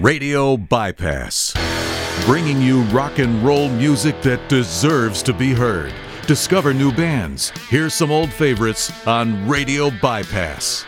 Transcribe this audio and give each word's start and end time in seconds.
Radio 0.00 0.56
Bypass, 0.56 1.52
bringing 2.24 2.62
you 2.62 2.80
rock 2.84 3.18
and 3.18 3.44
roll 3.44 3.68
music 3.68 4.22
that 4.22 4.48
deserves 4.48 5.22
to 5.22 5.34
be 5.34 5.52
heard. 5.52 5.92
Discover 6.26 6.72
new 6.72 6.90
bands. 6.90 7.50
Hear 7.68 7.90
some 7.90 8.10
old 8.10 8.32
favorites 8.32 8.90
on 9.06 9.46
Radio 9.46 9.90
Bypass. 9.90 10.86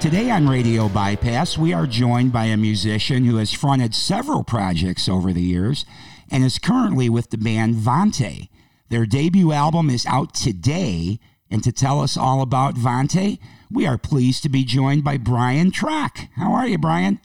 Today 0.00 0.32
on 0.32 0.48
Radio 0.48 0.88
Bypass, 0.88 1.56
we 1.56 1.72
are 1.72 1.86
joined 1.86 2.32
by 2.32 2.46
a 2.46 2.56
musician 2.56 3.24
who 3.24 3.36
has 3.36 3.52
fronted 3.52 3.94
several 3.94 4.42
projects 4.42 5.08
over 5.08 5.32
the 5.32 5.40
years 5.40 5.84
and 6.28 6.42
is 6.42 6.58
currently 6.58 7.08
with 7.08 7.30
the 7.30 7.38
band 7.38 7.76
Vante. 7.76 8.48
Their 8.88 9.06
debut 9.06 9.52
album 9.52 9.90
is 9.90 10.04
out 10.06 10.34
today, 10.34 11.20
and 11.52 11.62
to 11.62 11.70
tell 11.70 12.00
us 12.00 12.16
all 12.16 12.42
about 12.42 12.74
Vante, 12.74 13.38
we 13.70 13.86
are 13.86 13.98
pleased 13.98 14.42
to 14.44 14.48
be 14.48 14.64
joined 14.64 15.04
by 15.04 15.16
Brian 15.16 15.70
Troch. 15.70 16.28
How 16.36 16.52
are 16.52 16.66
you, 16.66 16.78
Brian? 16.78 17.20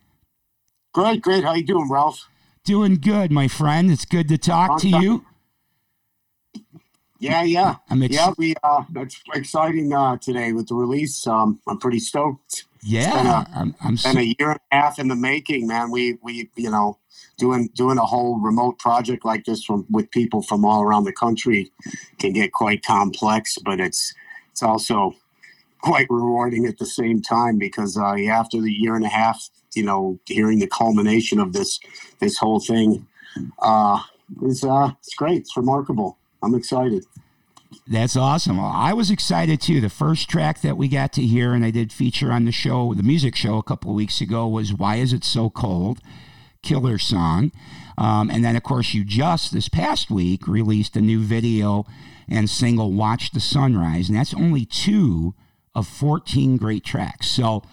Great, 0.94 1.22
great. 1.22 1.44
How 1.44 1.54
you 1.54 1.64
doing, 1.66 1.90
Ralph? 1.90 2.28
Doing 2.64 2.96
good, 2.96 3.32
my 3.32 3.48
friend. 3.48 3.92
It's 3.92 4.06
good 4.06 4.28
to 4.30 4.38
talk 4.38 4.70
Long 4.70 4.80
to 4.80 4.92
time. 4.92 5.02
you. 5.02 5.26
Yeah, 7.20 7.44
yeah, 7.44 7.76
I'm 7.90 8.04
ex- 8.04 8.14
yeah. 8.14 8.34
We 8.38 8.54
uh, 8.64 8.84
it's 8.98 9.22
exciting 9.34 9.94
uh, 9.94 10.18
today 10.18 10.52
with 10.52 10.68
the 10.68 10.76
release. 10.76 11.26
Um, 11.26 11.62
I'm 11.68 11.78
pretty 11.78 12.00
stoked. 12.00 12.66
Yeah, 12.82 13.14
been 13.16 13.28
a- 13.28 13.48
I'm, 13.60 13.76
I'm 13.82 13.98
so, 13.98 14.10
Been 14.10 14.18
a 14.20 14.36
year 14.38 14.52
and 14.52 14.60
a 14.72 14.76
half 14.76 15.00
in 15.00 15.08
the 15.08 15.16
making, 15.16 15.66
man. 15.66 15.90
We 15.90 16.18
we 16.22 16.50
you 16.58 16.70
know 16.70 16.98
doing 17.38 17.70
doing 17.76 17.98
a 17.98 18.06
whole 18.06 18.40
remote 18.42 18.78
project 18.78 19.24
like 19.24 19.46
this 19.46 19.64
from 19.64 19.86
with 19.90 20.12
people 20.12 20.42
from 20.42 20.66
all 20.66 20.82
around 20.84 21.06
the 21.06 21.14
country 21.14 21.72
can 22.20 22.34
get 22.34 22.52
quite 22.52 22.84
complex, 22.84 23.58
but 23.64 23.80
it's 23.80 24.14
it's 24.52 24.62
also 24.62 25.16
quite 25.84 26.08
rewarding 26.10 26.66
at 26.66 26.78
the 26.78 26.86
same 26.86 27.22
time 27.22 27.58
because 27.58 27.98
uh, 27.98 28.16
after 28.30 28.62
the 28.62 28.72
year 28.72 28.96
and 28.96 29.04
a 29.04 29.10
half, 29.10 29.50
you 29.76 29.84
know, 29.84 30.18
hearing 30.26 30.60
the 30.60 30.68
culmination 30.68 31.40
of 31.40 31.54
this 31.54 31.80
this 32.20 32.38
whole 32.38 32.60
thing, 32.60 33.06
uh, 33.60 34.02
is 34.44 34.64
uh, 34.64 34.92
it's 35.00 35.14
great. 35.14 35.42
It's 35.42 35.58
remarkable. 35.58 36.18
I'm 36.42 36.56
excited. 36.56 37.06
That's 37.88 38.16
awesome. 38.16 38.58
Well, 38.58 38.72
I 38.74 38.94
was 38.94 39.12
excited 39.12 39.60
too. 39.60 39.82
The 39.82 39.90
first 39.90 40.30
track 40.30 40.62
that 40.62 40.78
we 40.78 40.88
got 40.88 41.12
to 41.14 41.22
hear, 41.22 41.54
and 41.54 41.66
I 41.66 41.72
did 41.72 41.92
feature 41.92 42.32
on 42.32 42.46
the 42.46 42.52
show, 42.52 42.94
the 42.94 43.04
music 43.04 43.36
show 43.36 43.58
a 43.58 43.64
couple 43.64 43.92
of 43.92 43.96
weeks 43.96 44.22
ago, 44.22 44.48
was 44.48 44.74
Why 44.74 44.98
Is 44.98 45.12
It 45.12 45.24
So 45.24 45.50
Cold? 45.50 46.00
Killer 46.62 46.98
song. 46.98 47.52
Um, 47.98 48.30
and 48.30 48.46
then, 48.46 48.56
of 48.56 48.64
course, 48.64 48.94
you 48.94 49.04
just 49.04 49.52
this 49.54 49.68
past 49.68 50.10
week 50.10 50.48
released 50.48 50.96
a 50.96 51.02
new 51.02 51.20
video 51.20 51.86
and 52.30 52.50
single, 52.50 52.94
Watch 52.94 53.32
the 53.32 53.42
Sunrise. 53.42 54.08
And 54.08 54.18
that's 54.18 54.34
only 54.34 54.66
two 54.66 55.34
of 55.76 55.88
14 55.88 56.58
great 56.58 56.84
tracks. 56.84 57.28
So, 57.28 57.64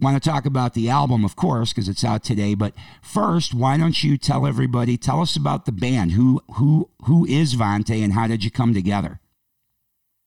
want 0.00 0.20
to 0.20 0.30
talk 0.30 0.46
about 0.46 0.74
the 0.74 0.88
album, 0.88 1.24
of 1.24 1.36
course, 1.36 1.72
because 1.72 1.88
it's 1.88 2.04
out 2.04 2.22
today. 2.22 2.54
But 2.54 2.74
first, 3.02 3.54
why 3.54 3.76
don't 3.76 4.02
you 4.02 4.16
tell 4.16 4.46
everybody? 4.46 4.96
Tell 4.96 5.20
us 5.20 5.36
about 5.36 5.64
the 5.64 5.72
band. 5.72 6.12
Who 6.12 6.42
who 6.54 6.90
who 7.04 7.26
is 7.26 7.54
Vante, 7.54 8.02
and 8.02 8.12
how 8.12 8.26
did 8.26 8.44
you 8.44 8.50
come 8.50 8.74
together? 8.74 9.20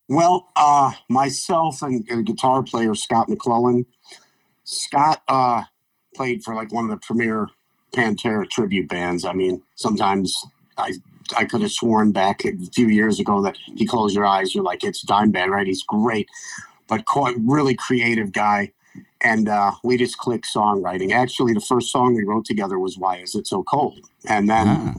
Well, 0.07 0.49
uh, 0.55 0.91
myself 1.09 1.81
and 1.81 2.07
a 2.11 2.21
guitar 2.21 2.63
player, 2.63 2.93
Scott 2.95 3.29
McClellan. 3.29 3.85
Scott 4.63 5.21
uh, 5.27 5.63
played 6.15 6.43
for 6.43 6.53
like 6.53 6.71
one 6.71 6.85
of 6.85 6.91
the 6.91 7.05
premier 7.05 7.47
Pantera 7.93 8.49
tribute 8.49 8.87
bands. 8.87 9.25
I 9.25 9.33
mean, 9.33 9.61
sometimes 9.75 10.35
I 10.77 10.93
I 11.35 11.45
could 11.45 11.61
have 11.61 11.71
sworn 11.71 12.11
back 12.11 12.45
a 12.45 12.55
few 12.73 12.87
years 12.87 13.19
ago 13.19 13.41
that 13.41 13.57
if 13.67 13.79
you 13.81 13.87
close 13.87 14.13
your 14.13 14.25
eyes, 14.25 14.53
you're 14.53 14.63
like, 14.63 14.83
it's 14.83 15.03
Dimebag, 15.03 15.47
right? 15.47 15.65
He's 15.65 15.83
great, 15.83 16.29
but 16.87 17.05
quite 17.05 17.35
really 17.39 17.75
creative 17.75 18.31
guy. 18.31 18.71
And 19.21 19.49
uh, 19.49 19.71
we 19.83 19.97
just 19.97 20.17
clicked 20.17 20.47
songwriting. 20.53 21.11
Actually, 21.11 21.53
the 21.53 21.59
first 21.59 21.91
song 21.91 22.15
we 22.15 22.23
wrote 22.23 22.45
together 22.45 22.79
was 22.79 22.97
"Why 22.97 23.17
Is 23.17 23.35
It 23.35 23.47
So 23.47 23.63
Cold," 23.63 23.99
and 24.27 24.49
then 24.49 24.67
Ah, 24.67 24.95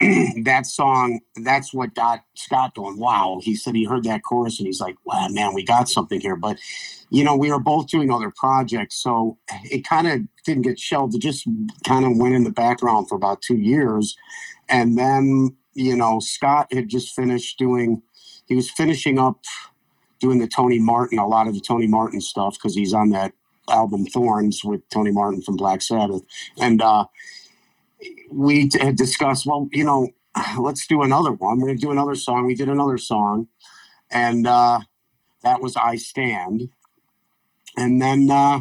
that 0.44 0.64
song, 0.64 1.20
that's 1.36 1.74
what 1.74 1.94
got 1.94 2.24
Scott 2.34 2.74
going, 2.74 2.98
wow. 2.98 3.38
He 3.42 3.54
said 3.54 3.74
he 3.74 3.84
heard 3.84 4.04
that 4.04 4.22
chorus 4.22 4.58
and 4.58 4.66
he's 4.66 4.80
like, 4.80 4.96
wow, 5.04 5.28
man, 5.28 5.52
we 5.52 5.62
got 5.62 5.90
something 5.90 6.20
here. 6.20 6.36
But, 6.36 6.58
you 7.10 7.22
know, 7.22 7.36
we 7.36 7.50
were 7.50 7.58
both 7.58 7.88
doing 7.88 8.10
other 8.10 8.32
projects. 8.34 8.96
So 8.96 9.36
it 9.64 9.86
kind 9.86 10.08
of 10.08 10.20
didn't 10.46 10.62
get 10.62 10.78
shelved. 10.78 11.14
It 11.14 11.20
just 11.20 11.46
kind 11.84 12.06
of 12.06 12.16
went 12.16 12.34
in 12.34 12.44
the 12.44 12.50
background 12.50 13.10
for 13.10 13.14
about 13.14 13.42
two 13.42 13.58
years. 13.58 14.16
And 14.70 14.96
then, 14.96 15.56
you 15.74 15.96
know, 15.96 16.18
Scott 16.18 16.72
had 16.72 16.88
just 16.88 17.14
finished 17.14 17.58
doing, 17.58 18.00
he 18.46 18.54
was 18.54 18.70
finishing 18.70 19.18
up 19.18 19.40
doing 20.20 20.38
the 20.38 20.46
Tony 20.46 20.78
Martin, 20.78 21.18
a 21.18 21.26
lot 21.26 21.48
of 21.48 21.54
the 21.54 21.60
Tony 21.60 21.86
Martin 21.86 22.20
stuff, 22.20 22.54
because 22.54 22.74
he's 22.74 22.94
on 22.94 23.10
that 23.10 23.32
album 23.68 24.06
Thorns 24.06 24.62
with 24.64 24.88
Tony 24.90 25.10
Martin 25.10 25.42
from 25.42 25.56
Black 25.56 25.82
Sabbath. 25.82 26.22
And, 26.58 26.82
uh, 26.82 27.06
we 28.30 28.70
had 28.80 28.96
discussed, 28.96 29.46
well, 29.46 29.68
you 29.72 29.84
know, 29.84 30.08
let's 30.58 30.86
do 30.86 31.02
another 31.02 31.32
one. 31.32 31.60
We're 31.60 31.74
to 31.74 31.76
do 31.76 31.90
another 31.90 32.14
song. 32.14 32.46
We 32.46 32.54
did 32.54 32.68
another 32.68 32.98
song, 32.98 33.48
and 34.10 34.46
uh, 34.46 34.80
that 35.42 35.60
was 35.60 35.76
I 35.76 35.96
Stand. 35.96 36.68
And 37.76 38.00
then 38.00 38.30
uh, 38.30 38.60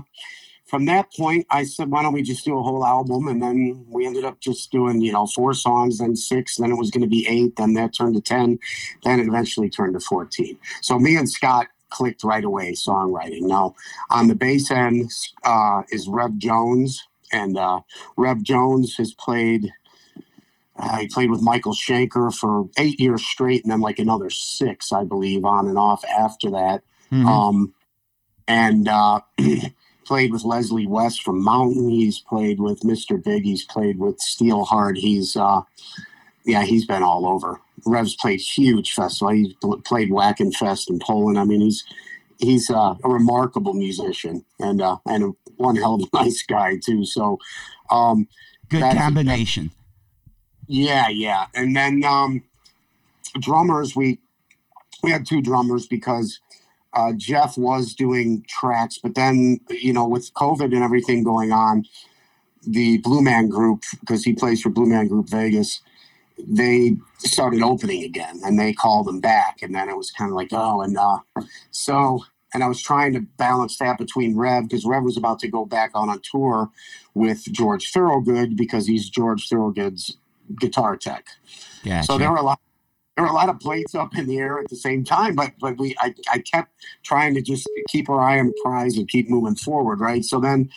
from 0.70 0.86
that 0.86 1.12
point, 1.14 1.48
I 1.50 1.64
said, 1.64 1.90
why 1.90 2.04
don't 2.04 2.14
we 2.14 2.22
just 2.22 2.46
do 2.46 2.58
a 2.58 2.62
whole 2.62 2.86
album? 2.86 3.28
And 3.28 3.42
then 3.42 3.86
we 3.90 4.06
ended 4.06 4.24
up 4.24 4.40
just 4.40 4.72
doing, 4.72 5.02
you 5.02 5.12
know, 5.12 5.26
four 5.26 5.54
songs, 5.56 5.98
then 5.98 6.16
six, 6.16 6.58
then 6.58 6.72
it 6.72 6.78
was 6.78 6.92
going 6.92 7.02
to 7.02 7.08
be 7.08 7.26
eight, 7.28 7.56
then 7.56 7.74
that 7.74 7.94
turned 7.94 8.16
to 8.16 8.22
10, 8.22 8.60
then 9.04 9.20
it 9.20 9.28
eventually 9.28 9.70
turned 9.70 9.94
to 9.94 10.00
14. 10.00 10.58
So 10.82 11.00
me 11.00 11.16
and 11.16 11.28
Scott 11.28 11.68
clicked 11.90 12.24
right 12.24 12.44
away 12.44 12.74
songwriting. 12.74 13.42
Now, 13.42 13.76
on 14.12 14.28
the 14.28 14.36
bass 14.36 14.70
end 14.70 15.12
uh, 15.44 15.82
is 15.90 16.08
Rev 16.08 16.38
Jones, 16.38 17.04
and 17.32 17.58
uh, 17.58 17.82
Rev 18.16 18.44
Jones 18.44 18.96
has 18.98 19.14
played. 19.14 19.72
Uh, 20.78 21.00
he 21.00 21.08
played 21.08 21.30
with 21.32 21.42
Michael 21.42 21.74
Schenker 21.74 22.34
for 22.34 22.70
eight 22.78 23.00
years 23.00 23.26
straight, 23.26 23.64
and 23.64 23.72
then 23.72 23.82
like 23.82 23.98
another 23.98 24.30
six, 24.30 24.92
I 24.92 25.04
believe, 25.04 25.46
on 25.46 25.68
and 25.68 25.78
off 25.80 26.06
after 26.06 26.52
that. 26.52 26.84
mhm. 27.12 27.26
Um, 27.26 27.74
and 28.48 28.88
uh, 28.88 29.22
played 30.10 30.32
with 30.34 30.44
Leslie 30.44 30.88
West 30.88 31.22
from 31.22 31.44
Mountain. 31.44 31.88
He's 31.88 32.18
played 32.18 32.60
with 32.60 32.80
Mr. 32.80 33.24
Big. 33.24 33.44
He's 33.44 33.64
played 33.64 34.00
with 34.00 34.18
Steelheart. 34.18 34.98
He's 34.98 35.36
uh, 35.36 35.62
yeah, 36.46 36.64
he's 36.64 36.88
been 36.88 37.04
all 37.04 37.28
over. 37.28 37.62
Rev's 37.86 38.16
played 38.16 38.40
huge 38.42 38.92
festival. 38.94 39.34
He 39.34 39.56
pl- 39.62 39.82
played 39.82 40.10
Wacken 40.10 40.52
Fest 40.52 40.90
in 40.90 40.98
Poland. 40.98 41.38
I 41.38 41.44
mean, 41.44 41.62
he's 41.62 41.84
he's 42.40 42.72
uh, 42.72 42.96
a 43.04 43.08
remarkable 43.08 43.74
musician 43.74 44.44
and 44.60 44.82
uh, 44.82 44.98
and 45.06 45.24
a, 45.26 45.32
one 45.58 45.76
hell 45.76 45.94
of 45.94 46.02
a 46.02 46.08
nice 46.24 46.44
guy 46.44 46.78
too. 46.84 47.06
So. 47.06 47.38
Um, 47.92 48.28
Good 48.70 48.98
combination. 48.98 49.72
yeah, 50.68 51.08
yeah. 51.08 51.48
And 51.56 51.76
then 51.76 52.04
um 52.04 52.44
drummers, 53.40 53.96
we 53.96 54.20
we 55.04 55.12
had 55.12 55.26
two 55.26 55.42
drummers 55.42 55.88
because 55.88 56.40
uh 56.94 57.14
Jeff 57.16 57.58
was 57.58 57.94
doing 57.94 58.44
tracks, 58.48 58.98
but 58.98 59.16
then 59.16 59.60
you 59.70 59.94
know, 59.94 60.08
with 60.08 60.34
COVID 60.34 60.74
and 60.74 60.84
everything 60.84 61.24
going 61.24 61.52
on, 61.52 61.86
the 62.66 62.98
Blue 63.00 63.22
Man 63.22 63.50
group, 63.50 63.84
because 64.00 64.24
he 64.24 64.34
plays 64.34 64.62
for 64.62 64.70
Blue 64.70 64.88
Man 64.88 65.08
Group 65.08 65.30
Vegas, 65.30 65.82
they 66.38 66.96
started 67.20 67.62
opening 67.62 68.04
again 68.04 68.40
and 68.44 68.60
they 68.60 68.74
called 68.74 69.08
him 69.08 69.20
back. 69.20 69.62
And 69.62 69.76
then 69.76 69.90
it 69.90 69.98
was 69.98 70.12
kind 70.12 70.32
of 70.32 70.36
like, 70.36 70.50
oh, 70.52 70.82
and 70.82 70.98
uh 70.98 71.20
so 71.72 72.24
and 72.54 72.64
I 72.64 72.68
was 72.68 72.82
trying 72.82 73.14
to 73.14 73.22
balance 73.22 73.78
that 73.78 73.98
between 73.98 74.36
Rev 74.36 74.64
because 74.64 74.86
Rev 74.86 75.04
was 75.04 75.18
about 75.18 75.40
to 75.40 75.48
go 75.48 75.66
back 75.66 75.92
on 75.94 76.10
a 76.10 76.18
tour 76.20 76.70
with 77.14 77.44
George 77.52 77.92
Thorogood 77.92 78.56
because 78.56 78.88
he's 78.88 79.10
George 79.10 79.48
Thorogood's 79.48 80.18
guitar 80.60 80.98
tech. 80.98 81.28
Gotcha. 81.86 82.06
So 82.06 82.18
there 82.18 82.32
were 82.32 82.38
a 82.38 82.42
lot 82.42 82.60
there 83.20 83.26
were 83.26 83.32
a 83.32 83.36
lot 83.36 83.50
of 83.50 83.60
plates 83.60 83.96
up 83.96 84.16
in 84.16 84.28
the 84.28 84.38
air 84.38 84.60
at 84.60 84.70
the 84.70 84.78
same 84.78 85.04
time, 85.04 85.36
but 85.36 85.52
but 85.60 85.78
we 85.78 85.94
I, 86.00 86.16
I 86.32 86.40
kept 86.40 86.72
trying 87.04 87.34
to 87.34 87.42
just 87.42 87.68
keep 87.90 88.10
our 88.10 88.22
eye 88.22 88.40
on 88.40 88.48
the 88.48 88.60
prize 88.64 88.96
and 88.96 89.10
keep 89.10 89.30
moving 89.30 89.56
forward, 89.56 90.00
right? 90.00 90.24
So 90.24 90.40
then 90.40 90.70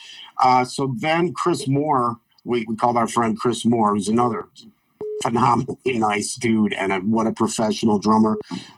uh 0.43 0.65
so 0.65 0.93
then 0.99 1.33
Chris 1.33 1.69
Moore, 1.69 2.17
we, 2.43 2.65
we 2.67 2.75
called 2.75 2.97
our 2.97 3.07
friend 3.07 3.39
Chris 3.39 3.63
Moore, 3.63 3.93
who's 3.93 4.09
another 4.09 4.49
phenomenally 5.21 5.97
nice 5.97 6.35
dude 6.35 6.73
and 6.73 6.91
a, 6.91 6.99
what 6.99 7.27
a 7.27 7.31
professional 7.31 7.97
drummer. 7.97 8.37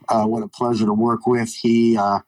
Uh, 0.09 0.25
what 0.25 0.43
a 0.43 0.47
pleasure 0.47 0.85
to 0.85 0.93
work 0.93 1.25
with. 1.25 1.51
He 1.51 1.97
uh, 1.97 2.19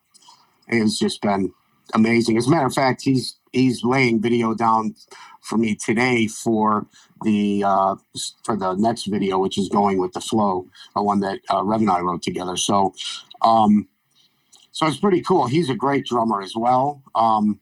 has 0.70 0.98
just 0.98 1.22
been 1.22 1.54
amazing. 1.94 2.36
As 2.38 2.48
a 2.48 2.50
matter 2.50 2.66
of 2.66 2.74
fact, 2.74 3.04
he's 3.04 3.37
he's 3.54 3.84
laying 3.84 4.22
video 4.22 4.54
down 4.54 4.96
for 5.42 5.58
me 5.58 5.76
today 5.76 6.28
for 6.28 6.86
the 7.24 7.64
uh, 7.64 7.96
for 8.44 8.56
the 8.56 8.76
next 8.76 9.06
video, 9.06 9.40
which 9.40 9.58
is 9.58 9.70
going 9.70 9.98
with 9.98 10.14
the 10.14 10.22
flow, 10.22 10.68
the 10.96 11.02
one 11.02 11.20
that 11.22 11.40
uh, 11.54 11.64
Rev 11.64 11.82
and 11.82 11.90
I 11.90 12.02
wrote 12.02 12.22
together. 12.22 12.58
So, 12.58 12.94
um, 13.42 13.88
so 14.72 14.88
it's 14.88 14.98
pretty 14.98 15.22
cool. 15.22 15.48
He's 15.48 15.70
a 15.70 15.76
great 15.76 16.06
drummer 16.06 16.42
as 16.42 16.54
well. 16.56 17.02
Um, 17.16 17.60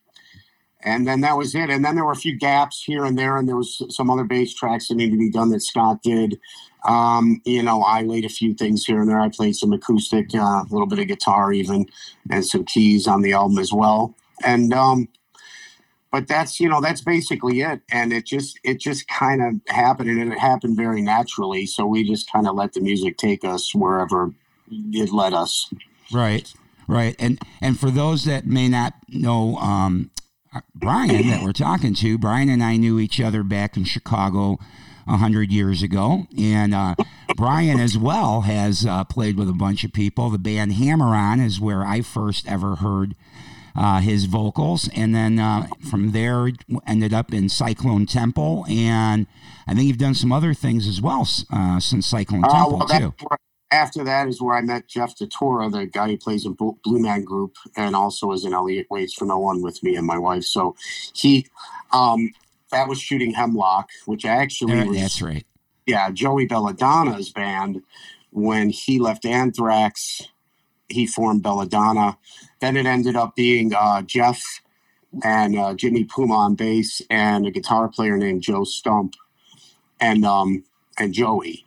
and 0.86 1.08
then 1.08 1.22
that 1.22 1.36
was 1.36 1.56
it. 1.56 1.70
And 1.70 1.84
then 1.84 1.96
there 1.96 2.06
were 2.06 2.12
a 2.12 2.16
few 2.16 2.38
gaps 2.38 2.84
here 2.84 3.06
and 3.06 3.18
there, 3.18 3.38
and 3.38 3.48
there 3.48 3.56
was 3.56 3.82
some 3.90 4.10
other 4.10 4.24
bass 4.24 4.54
tracks 4.54 4.88
that 4.88 4.96
needed 4.96 5.14
to 5.14 5.18
be 5.18 5.32
done 5.32 5.50
that 5.50 5.64
Scott 5.64 6.04
did. 6.04 6.40
Um, 6.88 7.42
you 7.44 7.64
know, 7.64 7.82
I 7.82 8.04
laid 8.04 8.26
a 8.26 8.30
few 8.30 8.54
things 8.54 8.86
here 8.86 9.00
and 9.00 9.10
there. 9.10 9.20
I 9.20 9.30
played 9.30 9.56
some 9.56 9.74
acoustic, 9.74 10.28
uh, 10.36 10.64
a 10.64 10.68
little 10.70 10.86
bit 10.86 11.00
of 11.00 11.08
guitar, 11.08 11.52
even, 11.52 11.88
and 12.30 12.46
some 12.46 12.66
keys 12.66 13.08
on 13.08 13.24
the 13.24 13.34
album 13.34 13.58
as 13.58 13.74
well. 13.74 14.14
And 14.44 14.72
um, 14.74 15.08
but 16.16 16.30
that's 16.30 16.62
you 16.62 16.70
know 16.70 16.80
that's 16.80 17.02
basically 17.02 17.60
it 17.60 17.82
and 17.92 18.14
it 18.14 18.26
just 18.26 18.58
it 18.64 18.80
just 18.80 19.06
kind 19.10 19.42
of 19.42 19.54
happened 19.68 20.10
and 20.10 20.32
it 20.32 20.40
happened 20.40 20.78
very 20.78 21.02
naturally 21.02 21.66
so 21.66 21.86
we 21.86 22.08
just 22.08 22.32
kind 22.32 22.48
of 22.48 22.56
let 22.56 22.72
the 22.72 22.80
music 22.80 23.18
take 23.18 23.44
us 23.44 23.76
wherever 23.76 24.34
it 24.94 25.12
led 25.12 25.34
us 25.34 25.70
right 26.14 26.54
right 26.88 27.18
and 27.20 27.38
and 27.60 27.78
for 27.78 27.92
those 27.92 28.24
that 28.24 28.46
may 28.46 28.70
not 28.70 28.94
know 29.10 29.58
um 29.58 30.10
brian 30.74 31.28
that 31.28 31.44
we're 31.44 31.52
talking 31.52 31.94
to 31.94 32.18
brian 32.18 32.48
and 32.48 32.64
i 32.64 32.78
knew 32.78 32.98
each 32.98 33.20
other 33.20 33.44
back 33.44 33.76
in 33.76 33.84
chicago 33.84 34.58
a 35.08 35.18
hundred 35.18 35.52
years 35.52 35.84
ago, 35.84 36.26
and 36.36 36.74
uh, 36.74 36.96
Brian 37.36 37.80
as 37.80 37.96
well 37.96 38.42
has 38.42 38.88
uh, 38.88 39.04
played 39.04 39.38
with 39.38 39.48
a 39.48 39.54
bunch 39.54 39.84
of 39.84 39.94
people. 39.94 40.32
The 40.32 40.40
band 40.40 40.74
Hammer 40.74 41.16
On 41.16 41.40
is 41.40 41.60
where 41.60 41.84
I 41.84 42.02
first 42.02 42.48
ever 42.48 42.78
heard 42.78 43.16
uh, 43.76 44.00
his 44.00 44.26
vocals, 44.26 44.90
and 44.96 45.14
then 45.14 45.40
uh, 45.40 45.68
from 45.90 46.12
there 46.12 46.52
ended 46.88 47.14
up 47.14 47.34
in 47.34 47.50
Cyclone 47.50 48.06
Temple, 48.06 48.66
and 48.70 49.28
I 49.68 49.74
think 49.74 49.88
you've 49.88 49.98
done 49.98 50.16
some 50.16 50.32
other 50.32 50.54
things 50.54 50.88
as 50.88 51.02
well 51.02 51.28
uh, 51.52 51.80
since 51.80 52.08
Cyclone 52.08 52.46
uh, 52.46 52.50
Temple 52.50 52.86
well, 52.90 53.00
too. 53.00 53.14
After 53.72 54.04
that 54.04 54.28
is 54.28 54.42
where 54.42 54.56
I 54.56 54.62
met 54.62 54.88
Jeff 54.88 55.18
DeTora, 55.18 55.72
the 55.72 55.86
guy 55.86 56.08
who 56.08 56.18
plays 56.18 56.46
in 56.46 56.54
Blue 56.54 56.78
Man 56.86 57.24
Group, 57.24 57.58
and 57.76 57.96
also 57.96 58.32
is 58.32 58.46
in 58.46 58.54
Elliott 58.54 58.88
Waits 58.90 59.14
for 59.14 59.26
No 59.26 59.40
One 59.40 59.62
with 59.62 59.84
me 59.84 59.96
and 59.96 60.06
my 60.06 60.18
wife. 60.18 60.44
So 60.44 60.76
he, 61.14 61.48
um, 61.92 62.32
that 62.72 62.88
was 62.88 63.02
shooting 63.02 63.34
Hemlock, 63.34 63.90
which 64.06 64.24
actually 64.24 64.88
was, 64.88 64.98
that's 64.98 65.22
right. 65.22 65.46
Yeah, 65.86 66.12
Joey 66.12 66.48
Belladonna's 66.48 67.32
band 67.32 67.82
when 68.32 68.70
he 68.70 69.00
left 69.00 69.26
Anthrax 69.26 70.22
he 70.90 71.08
formed 71.08 71.44
Belladonna. 71.44 72.18
Then 72.60 72.78
it 72.78 72.86
ended 72.86 73.16
up 73.16 73.36
being 73.36 73.74
uh, 73.74 74.02
Jeff 74.02 74.62
and 75.24 75.58
uh, 75.58 75.74
Jimmy 75.74 76.04
Puma 76.04 76.36
on 76.36 76.56
bass 76.56 77.02
and 77.10 77.46
a 77.46 77.52
guitar 77.52 77.88
player 77.88 78.18
named 78.18 78.42
Joe 78.42 78.64
Stump 78.64 79.16
and 80.00 80.26
um, 80.26 80.64
and 80.98 81.14
Joey. 81.14 81.66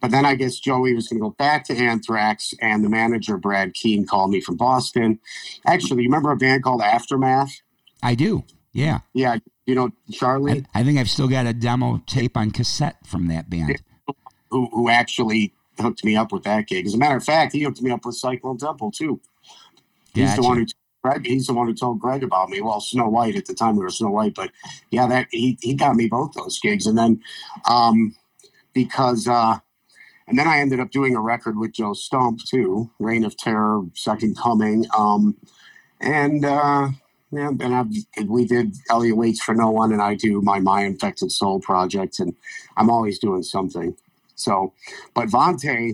But 0.00 0.10
then 0.10 0.26
I 0.26 0.34
guess 0.34 0.58
Joey 0.58 0.94
was 0.94 1.08
going 1.08 1.18
to 1.18 1.22
go 1.22 1.30
back 1.30 1.64
to 1.64 1.74
Anthrax, 1.74 2.52
and 2.60 2.84
the 2.84 2.90
manager 2.90 3.38
Brad 3.38 3.72
Keen 3.72 4.06
called 4.06 4.30
me 4.30 4.40
from 4.40 4.56
Boston. 4.56 5.18
Actually, 5.66 6.02
you 6.02 6.08
remember 6.08 6.30
a 6.30 6.36
band 6.36 6.62
called 6.62 6.82
Aftermath? 6.82 7.62
I 8.02 8.14
do. 8.14 8.44
Yeah. 8.72 8.98
Yeah. 9.14 9.38
You 9.64 9.74
know 9.74 9.90
Charlie. 10.12 10.64
I, 10.74 10.80
I 10.80 10.84
think 10.84 10.98
I've 10.98 11.08
still 11.08 11.28
got 11.28 11.46
a 11.46 11.54
demo 11.54 12.02
tape 12.06 12.36
on 12.36 12.50
cassette 12.50 12.96
from 13.06 13.28
that 13.28 13.48
band. 13.48 13.80
Who 14.50 14.68
who 14.72 14.90
actually 14.90 15.54
hooked 15.78 16.04
me 16.04 16.16
up 16.16 16.32
with 16.32 16.44
that 16.44 16.66
gig. 16.66 16.86
As 16.86 16.94
a 16.94 16.98
matter 16.98 17.16
of 17.16 17.24
fact, 17.24 17.52
he 17.52 17.62
hooked 17.62 17.82
me 17.82 17.90
up 17.90 18.04
with 18.04 18.16
Cyclone 18.16 18.58
Temple 18.58 18.90
too. 18.90 19.20
He's 20.14 20.30
gotcha. 20.30 20.40
the 20.40 20.46
one 20.46 20.58
who 20.58 20.66
Greg. 21.02 21.26
He's 21.26 21.46
the 21.46 21.54
one 21.54 21.66
who 21.66 21.74
told 21.74 22.00
Greg 22.00 22.22
about 22.22 22.48
me. 22.48 22.62
Well, 22.62 22.80
Snow 22.80 23.08
White 23.08 23.36
at 23.36 23.46
the 23.46 23.54
time 23.54 23.76
we 23.76 23.82
were 23.82 23.90
Snow 23.90 24.10
White, 24.10 24.34
but 24.34 24.50
yeah, 24.90 25.06
that 25.06 25.28
he 25.30 25.58
he 25.60 25.74
got 25.74 25.96
me 25.96 26.08
both 26.08 26.32
those 26.32 26.58
gigs, 26.58 26.86
and 26.86 26.96
then 26.96 27.20
um, 27.68 28.14
because 28.72 29.28
uh, 29.28 29.58
and 30.26 30.38
then 30.38 30.48
I 30.48 30.58
ended 30.58 30.80
up 30.80 30.90
doing 30.90 31.14
a 31.14 31.20
record 31.20 31.58
with 31.58 31.72
Joe 31.72 31.92
Stump 31.92 32.40
too, 32.44 32.90
Reign 32.98 33.24
of 33.24 33.36
Terror, 33.36 33.82
Second 33.94 34.36
Coming, 34.36 34.86
um, 34.96 35.36
and. 36.00 36.44
Uh, 36.44 36.88
yeah, 37.30 37.48
and 37.48 37.74
I've, 37.74 38.28
we 38.28 38.44
did 38.44 38.76
Elliott 38.88 39.16
Waits 39.16 39.42
for 39.42 39.56
No 39.56 39.68
One, 39.68 39.92
and 39.92 40.00
I 40.00 40.14
do 40.14 40.40
my 40.40 40.60
My 40.60 40.82
Infected 40.82 41.32
Soul 41.32 41.58
project, 41.58 42.20
and 42.20 42.32
I'm 42.76 42.88
always 42.88 43.18
doing 43.18 43.42
something. 43.42 43.96
So, 44.34 44.72
but 45.14 45.28
Vante, 45.28 45.92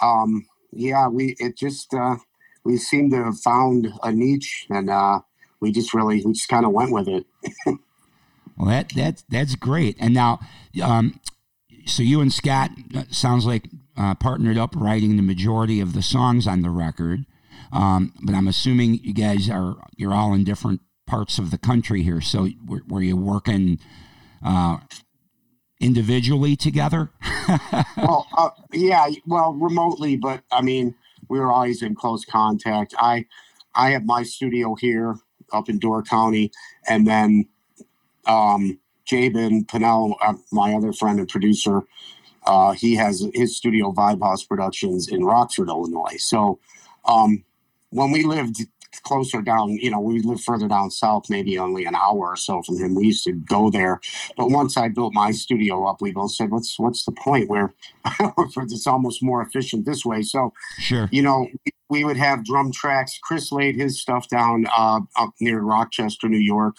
um, 0.00 0.46
yeah, 0.72 1.08
we 1.08 1.36
it 1.38 1.56
just 1.56 1.94
uh, 1.94 2.16
we 2.64 2.76
seem 2.76 3.10
to 3.10 3.24
have 3.24 3.38
found 3.38 3.92
a 4.02 4.12
niche, 4.12 4.66
and 4.70 4.90
uh, 4.90 5.20
we 5.60 5.72
just 5.72 5.94
really 5.94 6.22
we 6.24 6.32
just 6.32 6.48
kind 6.48 6.64
of 6.64 6.72
went 6.72 6.92
with 6.92 7.08
it. 7.08 7.26
well, 8.56 8.68
that 8.68 8.90
that 8.90 9.22
that's 9.28 9.54
great. 9.54 9.96
And 9.98 10.14
now, 10.14 10.40
um, 10.82 11.20
so 11.86 12.02
you 12.02 12.20
and 12.20 12.32
Scott 12.32 12.70
uh, 12.94 13.04
sounds 13.10 13.46
like 13.46 13.68
uh, 13.96 14.14
partnered 14.14 14.58
up 14.58 14.74
writing 14.76 15.16
the 15.16 15.22
majority 15.22 15.80
of 15.80 15.92
the 15.92 16.02
songs 16.02 16.46
on 16.46 16.62
the 16.62 16.70
record. 16.70 17.24
Um, 17.72 18.12
but 18.22 18.34
I'm 18.34 18.48
assuming 18.48 19.00
you 19.02 19.14
guys 19.14 19.48
are 19.48 19.76
you're 19.96 20.14
all 20.14 20.34
in 20.34 20.44
different 20.44 20.80
parts 21.06 21.38
of 21.38 21.50
the 21.50 21.58
country 21.58 22.02
here. 22.02 22.20
So 22.20 22.48
were, 22.66 22.82
were 22.88 23.02
you 23.02 23.16
working 23.16 23.78
uh, 24.44 24.78
individually 25.80 26.56
together? 26.56 27.10
well, 27.96 28.26
uh, 28.36 28.50
yeah, 28.72 29.08
well, 29.26 29.54
remotely, 29.54 30.16
but 30.16 30.42
I 30.50 30.62
mean, 30.62 30.94
we 31.28 31.38
were 31.38 31.50
always 31.50 31.82
in 31.82 31.94
close 31.94 32.24
contact. 32.24 32.94
I, 32.98 33.26
I 33.74 33.90
have 33.90 34.04
my 34.04 34.22
studio 34.22 34.74
here 34.74 35.16
up 35.52 35.68
in 35.68 35.78
Door 35.78 36.04
County, 36.04 36.50
and 36.88 37.06
then 37.06 37.48
um, 38.26 38.78
Jabin 39.04 39.64
Pinnell, 39.64 40.16
uh, 40.20 40.34
my 40.52 40.74
other 40.74 40.92
friend 40.92 41.18
and 41.18 41.28
producer, 41.28 41.82
uh, 42.46 42.72
he 42.72 42.94
has 42.96 43.26
his 43.34 43.56
studio 43.56 43.92
Vibe 43.92 44.22
House 44.22 44.44
Productions 44.44 45.08
in 45.08 45.24
Rockford, 45.24 45.68
Illinois. 45.68 46.16
So 46.18 46.58
um, 47.06 47.44
when 47.90 48.10
we 48.10 48.22
lived 48.24 48.66
closer 49.02 49.42
down, 49.42 49.70
you 49.70 49.90
know, 49.90 50.00
we 50.00 50.20
lived 50.20 50.44
further 50.44 50.68
down 50.68 50.90
south, 50.90 51.28
maybe 51.28 51.58
only 51.58 51.84
an 51.84 51.94
hour 51.94 52.30
or 52.30 52.36
so 52.36 52.62
from 52.62 52.78
him. 52.78 52.94
We 52.94 53.06
used 53.06 53.24
to 53.24 53.32
go 53.32 53.70
there. 53.70 54.00
But 54.36 54.50
once 54.50 54.76
I 54.76 54.88
built 54.88 55.14
my 55.14 55.30
studio 55.30 55.86
up, 55.86 56.00
we 56.00 56.12
both 56.12 56.32
said, 56.32 56.50
what's 56.50 56.78
what's 56.78 57.04
the 57.04 57.12
point 57.12 57.48
where 57.48 57.74
it's 58.38 58.86
almost 58.86 59.22
more 59.22 59.42
efficient 59.42 59.84
this 59.84 60.04
way? 60.04 60.22
So, 60.22 60.52
sure. 60.78 61.08
you 61.10 61.22
know, 61.22 61.48
we 61.88 62.04
would 62.04 62.16
have 62.16 62.44
drum 62.44 62.72
tracks. 62.72 63.18
Chris 63.22 63.52
laid 63.52 63.76
his 63.76 64.00
stuff 64.00 64.28
down 64.28 64.66
uh, 64.76 65.00
up 65.16 65.30
near 65.40 65.60
Rochester, 65.60 66.28
New 66.28 66.38
York, 66.38 66.76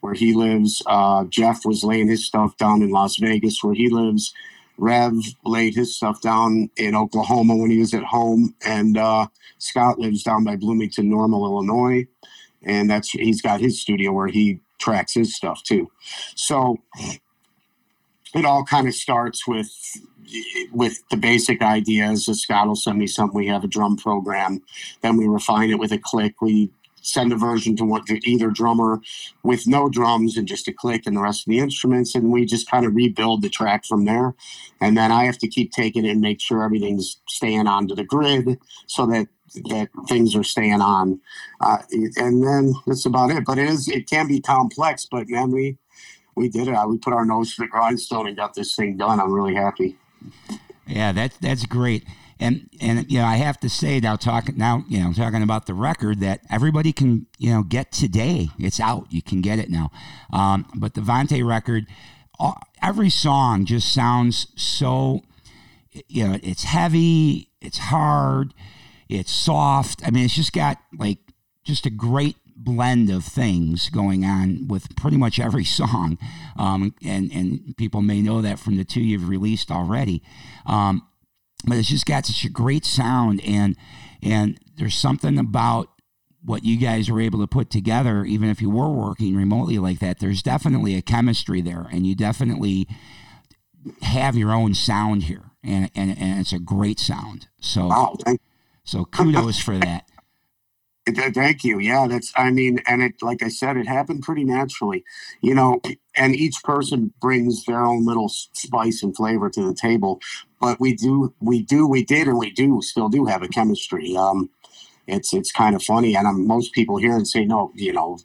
where 0.00 0.14
he 0.14 0.34
lives. 0.34 0.82
Uh, 0.86 1.24
Jeff 1.24 1.64
was 1.64 1.84
laying 1.84 2.08
his 2.08 2.26
stuff 2.26 2.56
down 2.56 2.82
in 2.82 2.90
Las 2.90 3.16
Vegas, 3.16 3.62
where 3.62 3.74
he 3.74 3.88
lives. 3.88 4.32
Rev 4.78 5.14
laid 5.44 5.74
his 5.74 5.96
stuff 5.96 6.20
down 6.20 6.70
in 6.76 6.94
Oklahoma 6.94 7.56
when 7.56 7.70
he 7.70 7.78
was 7.78 7.94
at 7.94 8.04
home, 8.04 8.54
and 8.64 8.98
uh, 8.98 9.26
Scott 9.58 9.98
lives 9.98 10.22
down 10.22 10.44
by 10.44 10.56
Bloomington, 10.56 11.08
Normal, 11.08 11.44
Illinois, 11.44 12.06
and 12.62 12.90
that's 12.90 13.10
he's 13.10 13.40
got 13.40 13.60
his 13.60 13.80
studio 13.80 14.12
where 14.12 14.28
he 14.28 14.60
tracks 14.78 15.14
his 15.14 15.34
stuff 15.34 15.62
too. 15.62 15.90
So 16.34 16.76
it 18.34 18.44
all 18.44 18.64
kind 18.64 18.86
of 18.86 18.94
starts 18.94 19.46
with 19.46 19.70
with 20.72 21.02
the 21.10 21.16
basic 21.16 21.62
ideas. 21.62 22.26
Scott 22.26 22.66
will 22.66 22.76
send 22.76 22.98
me 22.98 23.06
something. 23.06 23.36
We 23.36 23.46
have 23.46 23.64
a 23.64 23.68
drum 23.68 23.96
program, 23.96 24.62
then 25.00 25.16
we 25.16 25.26
refine 25.26 25.70
it 25.70 25.78
with 25.78 25.92
a 25.92 25.98
click. 25.98 26.42
We 26.42 26.70
send 27.06 27.32
a 27.32 27.36
version 27.36 27.76
to 27.76 28.00
to 28.06 28.28
either 28.28 28.50
drummer 28.50 29.00
with 29.42 29.66
no 29.66 29.88
drums 29.88 30.36
and 30.36 30.48
just 30.48 30.66
a 30.68 30.72
click 30.72 31.02
and 31.06 31.16
the 31.16 31.20
rest 31.20 31.46
of 31.46 31.50
the 31.50 31.58
instruments 31.58 32.14
and 32.14 32.32
we 32.32 32.44
just 32.44 32.68
kind 32.70 32.84
of 32.84 32.94
rebuild 32.94 33.42
the 33.42 33.48
track 33.48 33.84
from 33.84 34.04
there. 34.04 34.34
And 34.80 34.96
then 34.96 35.12
i 35.12 35.24
have 35.24 35.38
to 35.38 35.48
keep 35.48 35.72
taking 35.72 36.04
it 36.04 36.10
and 36.10 36.20
make 36.20 36.40
sure 36.40 36.62
everything's 36.62 37.20
staying 37.28 37.66
onto 37.66 37.94
the 37.94 38.04
grid 38.04 38.58
so 38.86 39.06
that 39.06 39.28
that 39.70 39.88
things 40.08 40.34
are 40.34 40.42
staying 40.42 40.82
on. 40.82 41.20
Uh, 41.60 41.78
and 42.16 42.42
then 42.42 42.74
that's 42.86 43.06
about 43.06 43.30
it. 43.30 43.44
But 43.44 43.58
it 43.58 43.68
is 43.68 43.88
it 43.88 44.10
can 44.10 44.26
be 44.26 44.40
complex 44.40 45.06
but 45.06 45.28
man 45.28 45.50
we 45.52 45.78
we 46.34 46.48
did 46.48 46.68
it. 46.68 46.88
We 46.88 46.98
put 46.98 47.14
our 47.14 47.24
nose 47.24 47.54
to 47.54 47.62
the 47.62 47.68
grindstone 47.68 48.26
and 48.26 48.36
got 48.36 48.54
this 48.54 48.74
thing 48.74 48.96
done. 48.96 49.20
I'm 49.20 49.32
really 49.32 49.54
happy. 49.54 49.96
Yeah 50.86 51.12
that's 51.12 51.36
that's 51.38 51.66
great 51.66 52.04
and 52.38 52.68
and 52.80 53.10
you 53.10 53.18
know 53.18 53.24
I 53.24 53.36
have 53.36 53.58
to 53.60 53.68
say 53.68 54.00
now 54.00 54.16
talking 54.16 54.56
now 54.56 54.84
you 54.88 55.02
know 55.02 55.12
talking 55.12 55.42
about 55.42 55.66
the 55.66 55.74
record 55.74 56.20
that 56.20 56.40
everybody 56.50 56.92
can 56.92 57.26
you 57.38 57.52
know 57.52 57.62
get 57.62 57.92
today. 57.92 58.48
It's 58.58 58.80
out. 58.80 59.06
You 59.10 59.22
can 59.22 59.40
get 59.40 59.58
it 59.58 59.70
now. 59.70 59.90
Um, 60.32 60.66
but 60.74 60.94
the 60.94 61.00
Vante 61.00 61.46
record 61.46 61.86
every 62.82 63.10
song 63.10 63.64
just 63.64 63.92
sounds 63.92 64.48
so 64.56 65.22
you 66.08 66.26
know 66.28 66.38
it's 66.42 66.64
heavy 66.64 67.50
it's 67.60 67.78
hard 67.78 68.52
it's 69.08 69.32
soft. 69.32 70.06
I 70.06 70.10
mean 70.10 70.24
it's 70.24 70.34
just 70.34 70.52
got 70.52 70.78
like 70.98 71.18
just 71.64 71.86
a 71.86 71.90
great 71.90 72.36
blend 72.56 73.10
of 73.10 73.24
things 73.24 73.90
going 73.90 74.24
on 74.24 74.66
with 74.66 74.96
pretty 74.96 75.16
much 75.16 75.38
every 75.38 75.64
song. 75.80 76.18
Um, 76.58 76.94
and 77.04 77.30
and 77.32 77.76
people 77.76 78.02
may 78.02 78.20
know 78.20 78.42
that 78.42 78.58
from 78.58 78.76
the 78.76 78.84
two 78.84 79.00
you've 79.00 79.28
released 79.28 79.70
already. 79.70 80.22
Um, 80.64 81.06
but 81.64 81.76
it's 81.76 81.88
just 81.88 82.06
got 82.06 82.26
such 82.26 82.44
a 82.44 82.50
great 82.50 82.84
sound 82.84 83.40
and 83.44 83.76
and 84.22 84.58
there's 84.76 84.96
something 84.96 85.38
about 85.38 85.88
what 86.44 86.64
you 86.64 86.76
guys 86.78 87.10
were 87.10 87.20
able 87.20 87.40
to 87.40 87.46
put 87.46 87.70
together 87.70 88.24
even 88.24 88.48
if 88.48 88.60
you 88.60 88.70
were 88.70 88.90
working 88.90 89.36
remotely 89.36 89.78
like 89.78 89.98
that 89.98 90.18
there's 90.18 90.42
definitely 90.42 90.96
a 90.96 91.02
chemistry 91.02 91.60
there 91.60 91.88
and 91.90 92.06
you 92.06 92.14
definitely 92.14 92.86
have 94.02 94.36
your 94.36 94.52
own 94.52 94.74
sound 94.74 95.24
here 95.24 95.50
and 95.66 95.90
and, 95.94 96.16
and 96.18 96.40
it's 96.40 96.52
a 96.52 96.58
great 96.58 96.98
sound. 96.98 97.48
So 97.60 97.88
wow, 97.88 98.16
so 98.84 99.04
kudos 99.04 99.58
for 99.58 99.76
that 99.78 100.05
Thank 101.06 101.64
you. 101.64 101.80
Yeah, 101.80 102.08
that's, 102.08 102.32
I 102.36 102.50
mean, 102.50 102.80
and 102.86 103.02
it, 103.02 103.22
like 103.22 103.42
I 103.42 103.48
said, 103.48 103.76
it 103.76 103.88
happened 103.88 104.22
pretty 104.22 104.44
naturally, 104.44 105.04
you 105.42 105.54
know, 105.54 105.80
and 106.16 106.34
each 106.36 106.56
person 106.64 107.12
brings 107.20 107.64
their 107.66 107.84
own 107.84 108.06
little 108.06 108.28
spice 108.30 109.02
and 109.02 109.16
flavor 109.16 109.50
to 109.50 109.68
the 109.68 109.74
table. 109.74 110.20
But 110.60 110.80
we 110.80 110.94
do, 110.96 111.34
we 111.40 111.62
do, 111.62 111.86
we 111.86 112.04
did, 112.04 112.28
and 112.28 112.38
we 112.38 112.50
do 112.50 112.82
still 112.82 113.08
do 113.10 113.26
have 113.26 113.42
a 113.42 113.48
chemistry. 113.48 114.16
Um, 114.16 114.50
it's, 115.06 115.34
it's 115.34 115.52
kind 115.52 115.76
of 115.76 115.82
funny. 115.82 116.16
And 116.16 116.28
I'm, 116.28 116.46
most 116.46 116.72
people 116.72 116.98
hear 116.98 117.16
and 117.16 117.28
say, 117.28 117.44
no, 117.44 117.72
you 117.76 117.92
know, 117.92 118.18